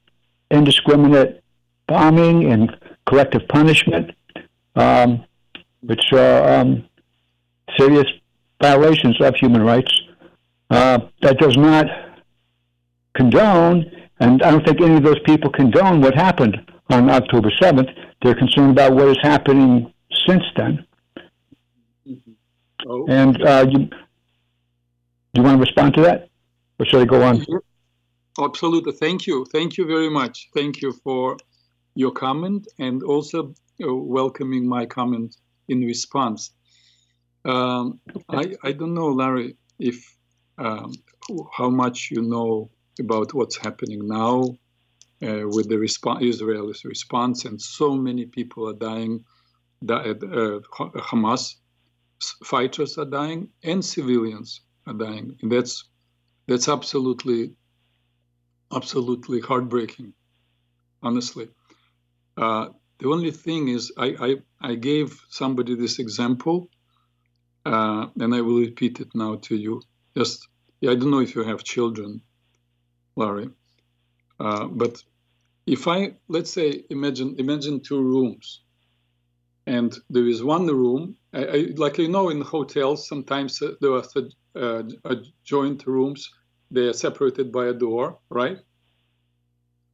[0.49, 1.43] indiscriminate
[1.87, 2.75] bombing and
[3.05, 4.11] collective punishment,
[4.75, 5.23] um,
[5.81, 6.85] which are um,
[7.77, 8.07] serious
[8.61, 9.91] violations of human rights.
[10.69, 11.85] Uh, that does not
[13.21, 16.57] condone, and I don't think any of those people condone what happened
[16.89, 17.89] on October 7th.
[18.21, 19.93] They're concerned about what is happening
[20.27, 20.85] since then.
[22.07, 22.31] Mm-hmm.
[22.87, 23.05] Oh.
[23.07, 26.29] And uh, you, do you want to respond to that?
[26.79, 27.45] Or should I go on?
[28.39, 28.93] Absolutely.
[28.93, 29.45] Thank you.
[29.51, 30.49] Thank you very much.
[30.55, 31.37] Thank you for
[31.95, 33.53] your comment and also
[33.83, 36.51] uh, welcoming my comment in response.
[37.45, 37.99] Um,
[38.29, 39.97] I, I don't know, Larry, if
[40.57, 40.93] um,
[41.57, 42.69] how much you know
[42.99, 44.43] about what's happening now
[45.23, 49.23] uh, with the resp- Israel's response, and so many people are dying.
[49.87, 50.59] Uh,
[51.09, 51.55] Hamas
[52.43, 55.37] fighters are dying, and civilians are dying.
[55.41, 55.83] And that's
[56.47, 57.53] That's absolutely,
[58.71, 60.13] absolutely heartbreaking,
[61.01, 61.47] honestly.
[62.35, 62.65] Uh,
[62.99, 64.31] the only thing is, I, I,
[64.71, 66.67] I gave somebody this example,
[67.65, 69.81] uh, and I will repeat it now to you.
[70.17, 70.47] Just,
[70.83, 72.21] I don't know if you have children,
[73.21, 73.49] Larry,
[74.39, 74.93] uh, but
[75.65, 75.99] if I,
[76.35, 78.45] let's say, imagine imagine two rooms,
[79.77, 83.93] and there is one room, I, I, like you know, in hotels sometimes uh, there
[83.93, 84.03] are
[84.55, 86.29] uh, joint rooms.
[86.73, 88.59] They are separated by a door, right?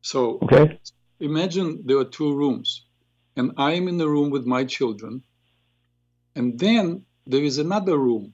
[0.02, 0.80] So okay.
[1.20, 2.88] imagine there are two rooms
[3.38, 5.24] and I'm in the room with my children.
[6.36, 8.34] And then there is another room,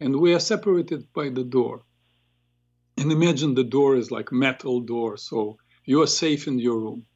[0.00, 1.82] and we are separated by the door.
[2.96, 7.06] And imagine the door is like metal door, so you are safe in your room.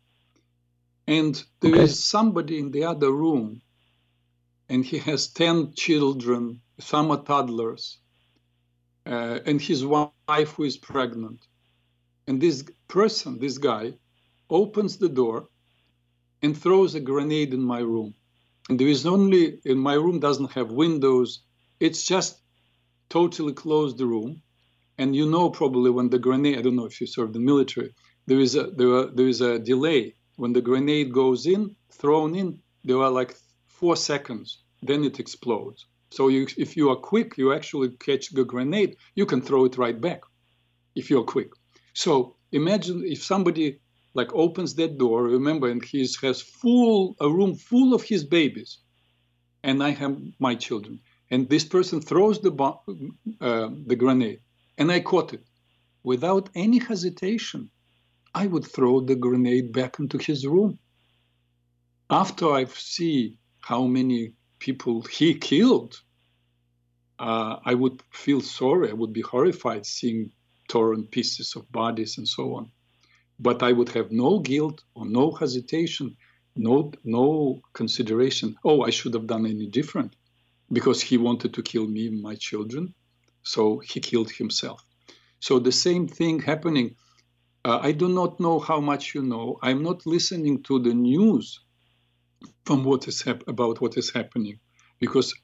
[1.07, 1.85] And there okay.
[1.85, 3.63] is somebody in the other room,
[4.69, 7.99] and he has 10 children, some are toddlers,
[9.07, 11.47] uh, and his wife who is pregnant.
[12.27, 13.95] And this person, this guy,
[14.51, 15.49] opens the door
[16.43, 18.15] and throws a grenade in my room.
[18.69, 21.43] And there is only, in my room doesn't have windows.
[21.81, 22.43] It's just
[23.09, 24.43] totally closed the room.
[24.99, 27.95] And you know probably when the grenade, I don't know if you serve the military,
[28.27, 30.15] there is a, there, are, there is a delay.
[30.37, 33.37] When the grenade goes in, thrown in, there are like
[33.67, 35.87] four seconds, then it explodes.
[36.11, 39.79] So you, if you are quick, you actually catch the grenade, you can throw it
[39.79, 40.23] right back
[40.95, 41.51] if you're quick.
[41.95, 43.81] So imagine if somebody
[44.15, 48.79] like opens that door, remember, and he has full a room full of his babies,
[49.63, 52.79] and I have my children, and this person throws the bomb,
[53.41, 54.41] uh, the grenade,
[54.79, 55.45] and I caught it,
[56.03, 57.71] without any hesitation,
[58.35, 60.79] I would throw the grenade back into his room.
[62.11, 66.01] After I see how many people he killed,
[67.19, 68.91] uh, I would feel sorry.
[68.91, 70.31] I would be horrified seeing
[70.69, 72.71] torn pieces of bodies and so on
[73.39, 76.17] but I would have no guilt or no hesitation,
[76.57, 78.57] no no consideration.
[78.65, 80.17] Oh, I should have done any different,
[80.73, 82.95] because he wanted to kill me and my children,
[83.49, 84.81] so he killed himself.
[85.41, 86.97] So the same thing happening.
[87.65, 89.59] Uh, I do not know how much you know.
[89.63, 91.61] I'm not listening to the news
[92.67, 94.59] from what is hap- about what is happening,
[95.01, 95.35] because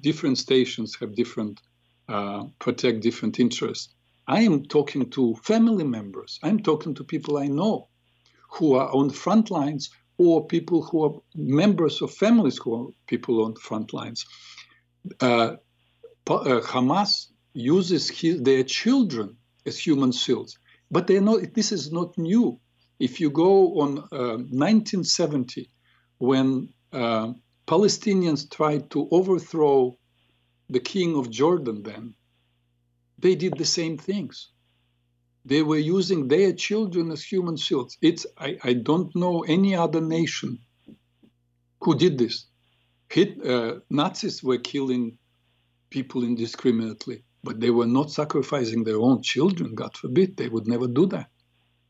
[0.00, 1.60] different stations have different
[2.08, 3.94] uh, protect different interests.
[4.26, 6.38] I am talking to family members.
[6.42, 7.88] I'm talking to people I know
[8.54, 13.44] who are on front lines or people who are members of families who are people
[13.44, 14.24] on front lines.
[15.20, 15.56] Uh,
[16.30, 20.58] uh, Hamas uses his, their children as human shields,
[20.90, 22.60] but they know this is not new.
[22.98, 25.70] If you go on uh, 1970,
[26.18, 27.32] when uh,
[27.66, 29.96] Palestinians tried to overthrow
[30.68, 32.14] the king of Jordan, then
[33.18, 34.50] they did the same things.
[35.44, 37.98] They were using their children as human shields.
[38.00, 40.58] It's I, I don't know any other nation
[41.80, 42.46] who did this.
[43.08, 45.18] Hit, uh, Nazis were killing
[45.90, 49.74] people indiscriminately, but they were not sacrificing their own children.
[49.74, 51.28] God forbid, they would never do that.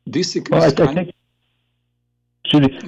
[0.07, 1.15] This well, I, I think,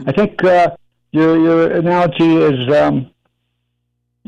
[0.07, 0.77] I think uh,
[1.12, 3.11] your your analogy is um,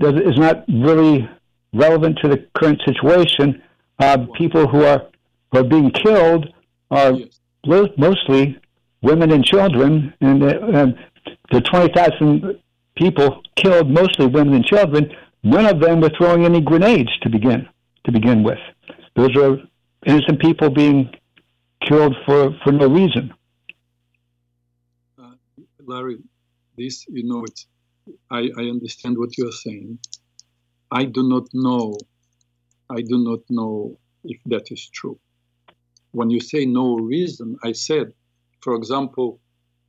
[0.01, 1.29] is not really
[1.75, 3.63] relevant to the current situation
[3.99, 5.03] uh, people who are
[5.51, 6.47] who are being killed
[6.91, 7.41] are yes.
[7.99, 8.59] mostly
[9.03, 10.99] women and children, and, uh, and
[11.51, 12.59] the twenty thousand
[12.97, 15.11] people killed, mostly women and children.
[15.43, 17.69] None of them were throwing any grenades to begin
[18.09, 18.59] to begin with.
[19.17, 19.59] Those are
[20.07, 21.11] innocent people being
[21.87, 23.35] killed for, for no reason.
[25.21, 25.33] Uh,
[25.85, 26.19] Larry,
[26.77, 27.67] this you know it's.
[28.31, 29.99] I, I understand what you are saying.
[30.91, 31.99] I do not know
[32.91, 35.19] I do not know if that is true.
[36.13, 38.13] When you say no reason, I said,
[38.63, 39.41] for example,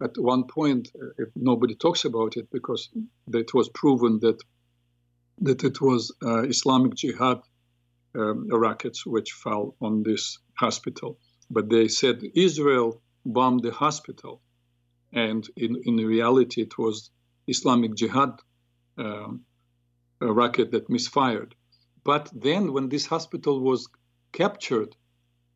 [0.03, 2.89] at one point, uh, if nobody talks about it because
[3.33, 4.39] it was proven that
[5.41, 7.39] that it was uh, Islamic Jihad
[8.19, 11.17] um, rockets which fell on this hospital.
[11.49, 14.41] But they said Israel bombed the hospital,
[15.13, 17.11] and in, in reality, it was
[17.47, 18.33] Islamic Jihad
[18.97, 19.41] um,
[20.21, 21.55] rocket that misfired.
[22.03, 23.87] But then, when this hospital was
[24.31, 24.95] captured,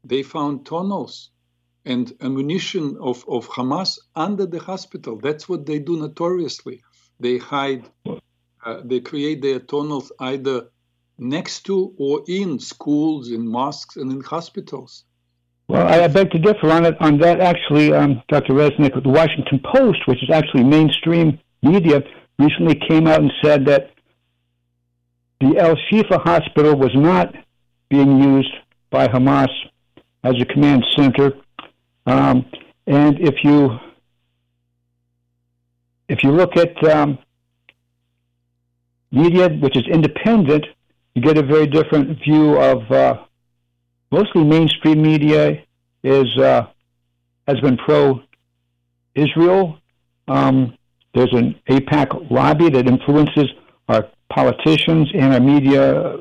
[0.04, 1.30] they found tunnels
[1.86, 5.20] and ammunition of, of Hamas under the hospital.
[5.20, 6.82] That's what they do notoriously.
[7.20, 7.90] They hide,
[8.66, 10.70] uh, they create their tunnels either
[11.18, 15.06] next to or in schools, in mosques, and in hospitals.
[15.68, 16.96] Well, I beg to differ on it.
[17.00, 18.54] On that, actually, um, Dr.
[18.54, 22.04] Reznik, the Washington Post, which is actually mainstream media,
[22.38, 23.92] recently came out and said that
[25.40, 27.34] the El Shifa hospital was not
[27.90, 28.54] being used
[28.90, 29.50] by Hamas
[30.24, 31.34] as a command center.
[32.06, 32.46] Um,
[32.88, 33.78] and if you
[36.10, 37.18] if you look at um,
[39.12, 40.66] media which is independent,
[41.16, 43.24] you get a very different view of uh,
[44.12, 45.64] mostly mainstream media
[46.04, 46.68] is uh,
[47.48, 48.22] has been pro
[49.16, 49.78] Israel.
[50.28, 50.78] Um,
[51.14, 53.50] there's an AIPAC lobby that influences
[53.88, 56.18] our politicians and our media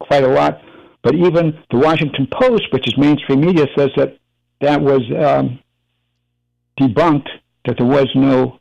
[0.00, 0.60] quite a lot.
[1.02, 4.18] But even the Washington Post, which is mainstream media, says that
[4.60, 5.58] that was um,
[6.80, 7.28] debunked,
[7.66, 8.58] that there was no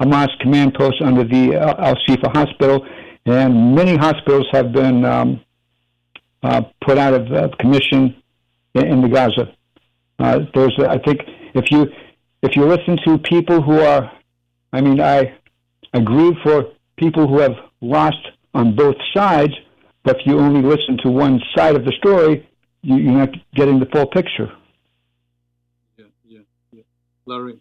[0.00, 2.86] Hamas command post under the Al Shifa hospital,
[3.30, 5.40] and many hospitals have been um,
[6.42, 8.22] uh, put out of uh, commission
[8.74, 9.52] in, in, the Gaza.
[10.18, 11.20] Uh, there's, I think,
[11.54, 11.86] if you
[12.42, 14.10] if you listen to people who are,
[14.72, 15.34] I mean, I
[15.92, 19.52] agree for people who have lost on both sides,
[20.04, 22.48] but if you only listen to one side of the story,
[22.82, 24.52] you, you're not getting the full picture.
[25.96, 26.40] Yeah, yeah,
[26.72, 26.82] yeah.
[27.26, 27.58] Larry,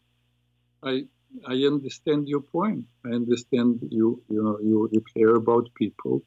[0.83, 1.05] I
[1.47, 2.85] I understand your point.
[3.05, 6.23] I understand you you know you, you care about people,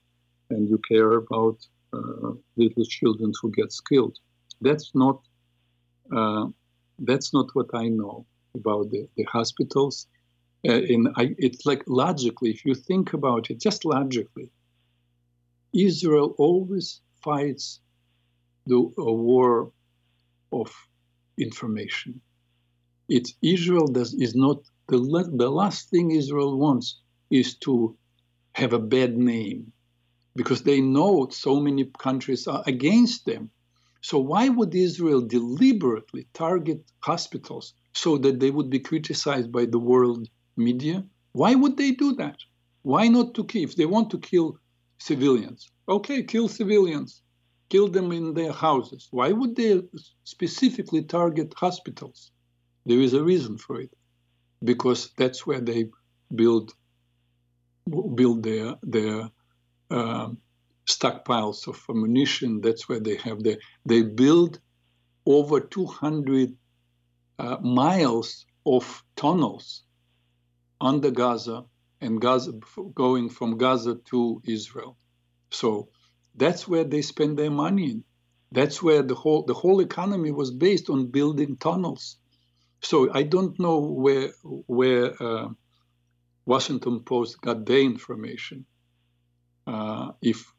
[0.50, 1.58] and you care about
[1.92, 4.18] uh, little children who get killed.
[4.60, 5.20] That's not
[6.14, 6.46] uh,
[6.98, 10.06] that's not what I know about the, the hospitals.
[10.68, 14.50] Uh, and I, it's like logically, if you think about it, just logically,
[15.72, 17.80] Israel always fights
[18.66, 19.72] the a war
[20.52, 20.70] of
[21.38, 22.20] information.
[23.08, 24.58] It's Israel does is not
[24.90, 24.98] the
[25.36, 27.96] the last thing Israel wants is to
[28.54, 29.72] have a bad name
[30.36, 33.50] because they know so many countries are against them.
[34.02, 39.78] So why would Israel deliberately target hospitals so that they would be criticized by the
[39.78, 41.04] world media.
[41.32, 42.36] Why would they do that?
[42.82, 43.62] Why not to kill?
[43.62, 44.58] If they want to kill
[44.98, 47.22] civilians, okay, kill civilians,
[47.68, 49.08] kill them in their houses.
[49.10, 49.82] Why would they
[50.24, 52.30] specifically target hospitals?
[52.86, 53.92] There is a reason for it,
[54.64, 55.86] because that's where they
[56.34, 56.72] build
[58.14, 59.30] build their their
[59.90, 60.28] uh,
[60.88, 62.60] stockpiles of ammunition.
[62.62, 64.60] That's where they have the they build
[65.26, 66.56] over 200
[67.38, 69.84] uh, miles of tunnels
[70.80, 71.64] under Gaza
[72.00, 72.52] and Gaza
[72.94, 74.98] going from Gaza to Israel.
[75.52, 75.90] So
[76.36, 78.04] that's where they spend their money.
[78.52, 82.18] That's where the whole the whole economy was based on building tunnels.
[82.82, 85.48] So I don't know where where uh,
[86.46, 88.66] Washington Post got their information.
[89.66, 90.52] Uh, if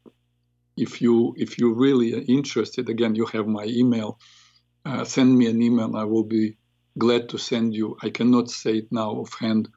[0.78, 4.20] if you if you really are interested, again, you have my email.
[4.86, 5.96] Uh, send me an email.
[5.96, 6.58] I will be
[6.98, 7.98] glad to send you.
[8.02, 9.70] I cannot say it now offhand,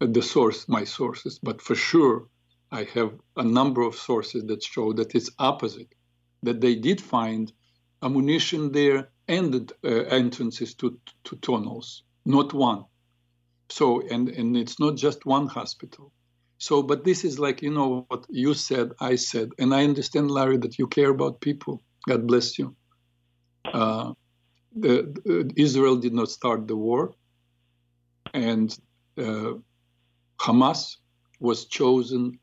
[0.00, 2.28] uh, the source, my sources, but for sure,
[2.70, 5.94] I have a number of sources that show that it's opposite,
[6.42, 7.52] that they did find
[8.02, 12.84] ammunition there and uh, entrances to, to tunnels, not one.
[13.70, 16.12] So, and, and it's not just one hospital.
[16.58, 20.30] So, but this is like, you know, what you said, I said, and I understand,
[20.30, 21.82] Larry, that you care about people.
[22.08, 22.76] God bless you.
[23.64, 24.12] Uh,
[24.76, 27.14] the, Israel did not start the war,
[28.34, 28.76] and
[29.18, 29.54] uh,
[30.38, 30.96] Hamas
[31.40, 32.38] was chosen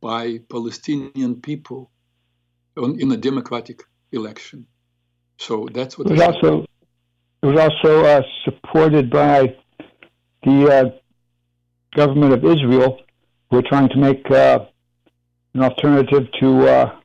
[0.00, 1.90] by Palestinian people
[2.76, 4.66] on, in a democratic election.
[5.40, 6.06] So that's what.
[6.08, 6.66] It was also
[7.42, 9.56] it was also uh, supported by
[10.42, 10.90] the uh,
[11.96, 13.00] government of Israel,
[13.50, 14.66] who are trying to make uh,
[15.54, 16.98] an alternative to uh,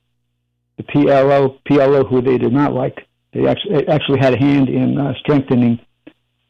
[0.76, 3.08] the PLO, PLO, who they did not like.
[3.32, 5.80] They actually, actually had a hand in uh, strengthening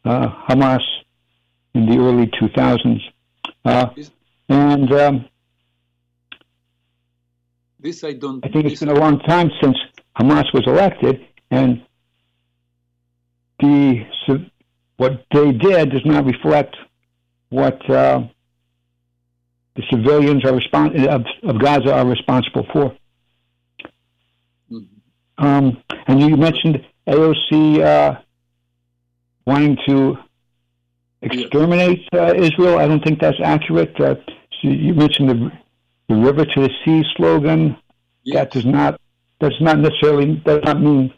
[0.03, 0.81] uh, Hamas
[1.75, 3.01] in the early 2000s.
[3.63, 3.89] Uh,
[4.49, 5.25] and um,
[7.79, 8.43] this I don't.
[8.43, 9.77] I think it's been a long time since
[10.17, 11.23] Hamas was elected,
[11.55, 11.85] and
[13.59, 14.05] the
[14.97, 16.75] what they did does not reflect
[17.49, 18.23] what uh,
[19.75, 22.95] the civilians are respons- of, of Gaza are responsible for.
[25.37, 28.21] Um, and you mentioned AOC uh,
[29.45, 30.17] wanting to
[31.21, 32.79] exterminate uh, Israel.
[32.79, 33.99] I don't think that's accurate.
[33.99, 34.15] Uh,
[34.61, 35.51] so you mentioned the,
[36.07, 37.75] the river to the sea slogan.
[38.23, 38.35] Yes.
[38.35, 39.01] That does not
[39.39, 41.13] does not necessarily does not mean.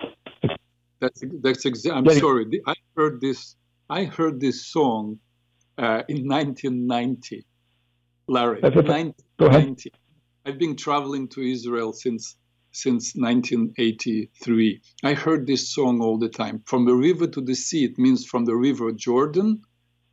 [1.00, 2.14] That's that's exactly.
[2.14, 2.62] I'm sorry.
[2.66, 3.56] I heard this.
[3.90, 5.20] I heard this song
[5.78, 7.46] uh, in 1990,
[8.28, 8.62] Larry.
[8.62, 9.92] 1990.
[10.46, 12.36] I've been traveling to Israel since
[12.72, 14.82] since 1983.
[15.04, 16.62] I heard this song all the time.
[16.66, 19.62] From the river to the sea, it means from the river Jordan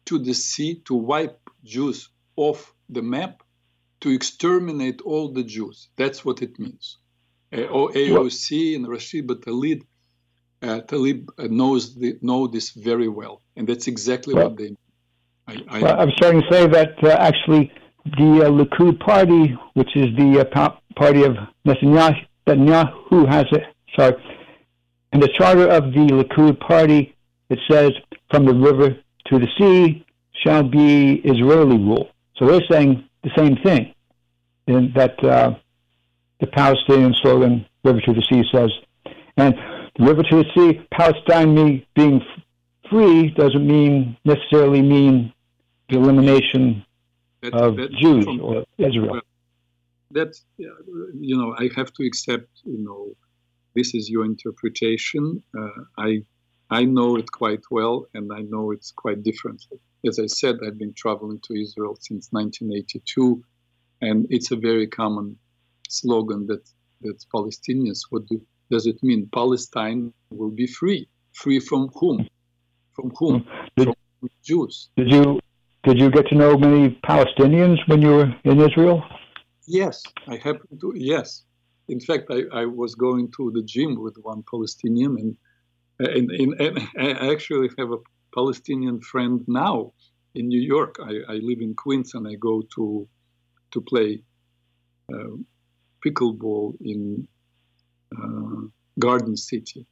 [0.07, 3.43] to the sea to wipe Jews off the map,
[4.01, 5.89] to exterminate all the Jews.
[5.97, 6.99] That's what it means.
[7.53, 9.83] Uh, AOC and Rashida Tlaib
[10.65, 14.77] uh, Tlaib knows the, know this very well, and that's exactly well, what they.
[15.47, 17.71] I, I, well, I'm starting to say that uh, actually
[18.05, 21.37] the uh, Likud party, which is the uh, party of
[21.67, 23.65] Netanyahu, Netanyahu has it.
[23.99, 24.17] Sorry,
[25.13, 27.15] in the charter of the Likud party,
[27.51, 27.93] it says,
[28.31, 28.97] "From the river
[29.27, 30.07] to the sea
[30.43, 33.95] shall be Israeli rule." So they're saying the same thing,
[34.67, 35.55] in that uh,
[36.41, 38.71] the Palestinian slogan "River to the Sea" says,
[39.37, 39.55] and
[39.97, 42.21] the river to the sea, Palestine being
[42.91, 45.33] free doesn't mean necessarily mean
[45.89, 46.85] the elimination
[47.43, 49.21] that, of that Jews from, or Israel.
[50.11, 53.15] That's you know I have to accept you know
[53.75, 55.43] this is your interpretation.
[55.57, 56.23] Uh, I
[56.71, 59.65] I know it quite well, and I know it's quite different.
[60.07, 63.43] As I said, I've been traveling to Israel since 1982,
[64.03, 65.39] and it's a very common
[65.89, 66.65] slogan that
[67.03, 68.01] that Palestinians.
[68.11, 68.41] What do,
[68.75, 69.21] does it mean?
[69.41, 71.01] Palestine will be free.
[71.43, 72.19] Free from whom?
[72.97, 73.35] From whom?
[73.77, 73.89] Did,
[74.21, 74.75] from Jews.
[74.99, 75.25] Did you
[75.87, 78.99] did you get to know many Palestinians when you were in Israel?
[79.81, 79.97] Yes,
[80.33, 80.89] I happened to.
[81.15, 81.29] Yes,
[81.95, 85.33] in fact, I, I was going to the gym with one Palestinian, and,
[86.17, 86.75] and, and, and
[87.25, 88.01] I actually have a
[88.39, 89.93] Palestinian friend now
[90.39, 90.93] in New York.
[91.11, 92.85] I, I live in Queens, and I go to
[93.73, 94.11] to play
[95.15, 95.35] uh,
[96.05, 97.29] pickleball in
[98.99, 99.87] Garden City.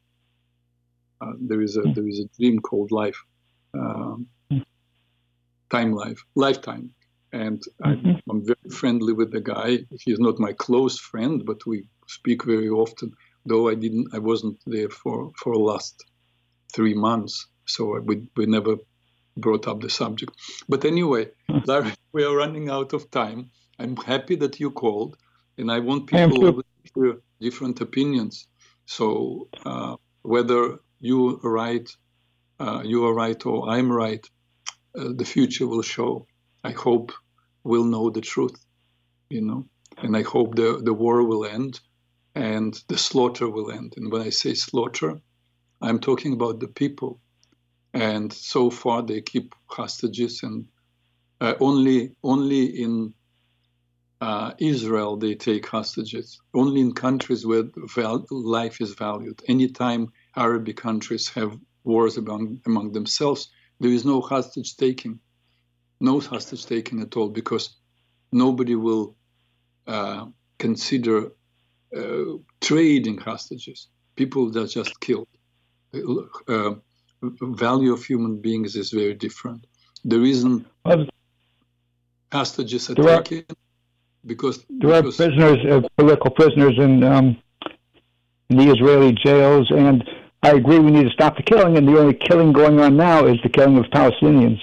[1.21, 3.21] Uh, there is a there is a dream called life,
[3.75, 4.27] um,
[5.71, 6.91] time life, lifetime,
[7.33, 8.31] and I'm, mm-hmm.
[8.31, 9.79] I'm, very friendly with the guy.
[10.05, 13.13] He's not my close friend, but we speak very often.
[13.47, 16.05] Though I didn't, I wasn't there for for the last
[16.75, 18.77] three months, so we we never
[19.37, 20.33] brought up the subject.
[20.69, 21.59] But anyway, hmm.
[21.67, 23.51] Larry, we are running out of time.
[23.79, 25.17] I'm happy that you called,
[25.59, 26.63] and I want people
[26.95, 28.49] to different opinions.
[28.87, 31.89] So uh, whether you are right,
[32.59, 34.25] uh, you are right, or I'm right,
[34.99, 36.27] uh, the future will show.
[36.65, 37.13] I hope
[37.65, 38.59] we'll know the truth,
[39.29, 39.67] you know,
[39.99, 41.81] and I hope the, the war will end
[42.35, 43.95] and the slaughter will end.
[43.97, 45.21] And when I say slaughter,
[45.81, 47.21] I'm talking about the people.
[47.95, 50.67] And so far, they keep hostages, and
[51.41, 53.13] uh, only only in
[54.23, 56.41] uh, Israel they take hostages.
[56.55, 57.65] Only in countries where
[57.97, 59.39] val- life is valued.
[59.49, 60.03] Anytime
[60.37, 61.53] Arabic countries have
[61.83, 63.51] wars among among themselves,
[63.81, 65.19] there is no hostage taking
[66.01, 67.65] no hostage taking at all because
[68.33, 69.17] nobody will
[69.87, 70.27] uh,
[70.59, 71.33] consider
[71.97, 72.25] uh,
[72.61, 73.89] trading hostages.
[74.17, 75.29] People that just killed.
[76.49, 76.75] Uh,
[77.65, 79.67] value of human beings is very different.
[80.05, 80.67] The reason
[82.33, 83.57] hostages are taken are,
[84.27, 87.37] because there because, are prisoners, uh, political prisoners in, um,
[88.51, 90.09] in the Israeli jails, and
[90.43, 91.77] I agree we need to stop the killing.
[91.77, 94.61] And the only killing going on now is the killing of Palestinians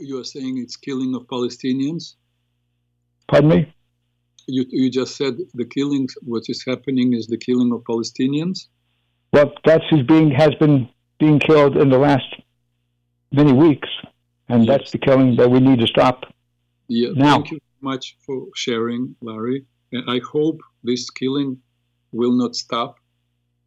[0.00, 2.14] you are saying it's killing of Palestinians?
[3.28, 3.74] Pardon me?
[4.46, 8.66] You, you just said the killings, what is happening is the killing of Palestinians?
[9.32, 10.88] Well, that's who's being, has been
[11.18, 12.24] being killed in the last
[13.32, 13.88] many weeks.
[14.48, 14.78] And yes.
[14.78, 16.24] that's the killing that we need to stop
[16.88, 17.36] yeah, now.
[17.36, 19.64] Thank you so much for sharing, Larry.
[19.92, 21.58] And I hope this killing
[22.12, 22.96] will not stop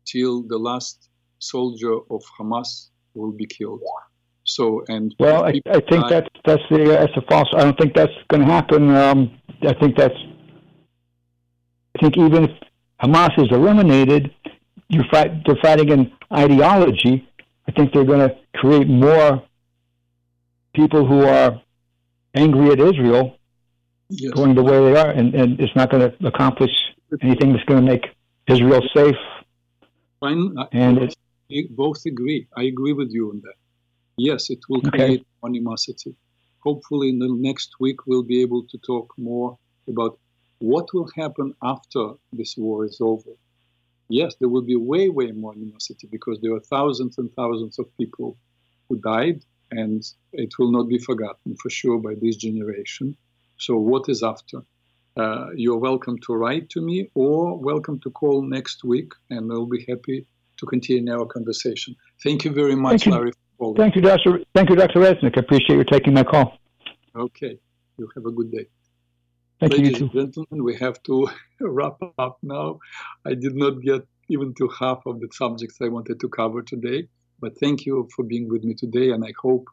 [0.05, 1.09] till the last
[1.39, 3.81] soldier of Hamas will be killed.
[4.43, 7.47] So and well, I, I think that's that's the that's a false.
[7.53, 8.89] I don't think that's going to happen.
[8.95, 10.15] Um, I think that's.
[11.95, 12.51] I think even if
[13.01, 14.33] Hamas is eliminated,
[14.89, 15.45] you fight.
[15.45, 17.27] They're fighting an ideology.
[17.67, 19.43] I think they're going to create more
[20.73, 21.61] people who are
[22.33, 23.37] angry at Israel
[24.09, 24.31] yes.
[24.33, 26.71] going the way they are, and, and it's not going to accomplish
[27.21, 28.05] anything that's going to make
[28.47, 29.15] Israel safe.
[30.19, 30.55] Fine.
[30.71, 31.15] And
[31.49, 32.47] we both agree.
[32.55, 33.55] I agree with you on that
[34.17, 35.25] yes, it will create okay.
[35.45, 36.15] animosity.
[36.59, 39.57] Hopefully, in the next week, we'll be able to talk more
[39.87, 40.19] about
[40.59, 43.31] what will happen after this war is over.
[44.09, 47.85] Yes, there will be way, way more animosity because there are thousands and thousands of
[47.97, 48.37] people
[48.87, 50.03] who died, and
[50.33, 53.15] it will not be forgotten for sure by this generation.
[53.57, 54.61] So, what is after?
[55.17, 59.65] Uh, you're welcome to write to me or welcome to call next week, and I'll
[59.65, 60.25] be happy
[60.57, 61.95] to continue our conversation.
[62.23, 63.33] Thank you very much, Larry.
[63.75, 64.39] Thank you, Dr.
[64.55, 64.99] Thank you, Dr.
[64.99, 65.37] Reznik.
[65.37, 66.57] I appreciate you taking my call.
[67.15, 67.59] Okay.
[67.97, 68.65] You have a good day.
[69.59, 72.79] Thank Ladies you, and gentlemen, we have to wrap up now.
[73.25, 77.07] I did not get even to half of the subjects I wanted to cover today,
[77.41, 79.67] but thank you for being with me today, and I hope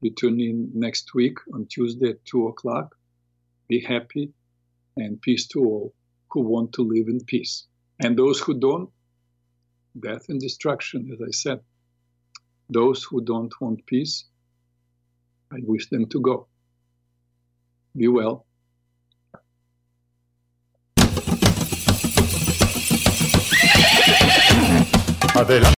[0.00, 2.94] you tune in next week on Tuesday at 2 o'clock.
[3.68, 4.32] Be happy
[4.96, 5.94] and peace to all
[6.30, 7.66] who want to live in peace.
[8.00, 8.90] And those who don't,
[9.98, 11.60] death and destruction, as I said.
[12.68, 14.26] Those who don't want peace,
[15.52, 16.46] I wish them to go.
[17.96, 18.46] Be well.
[25.34, 25.68] Adelante.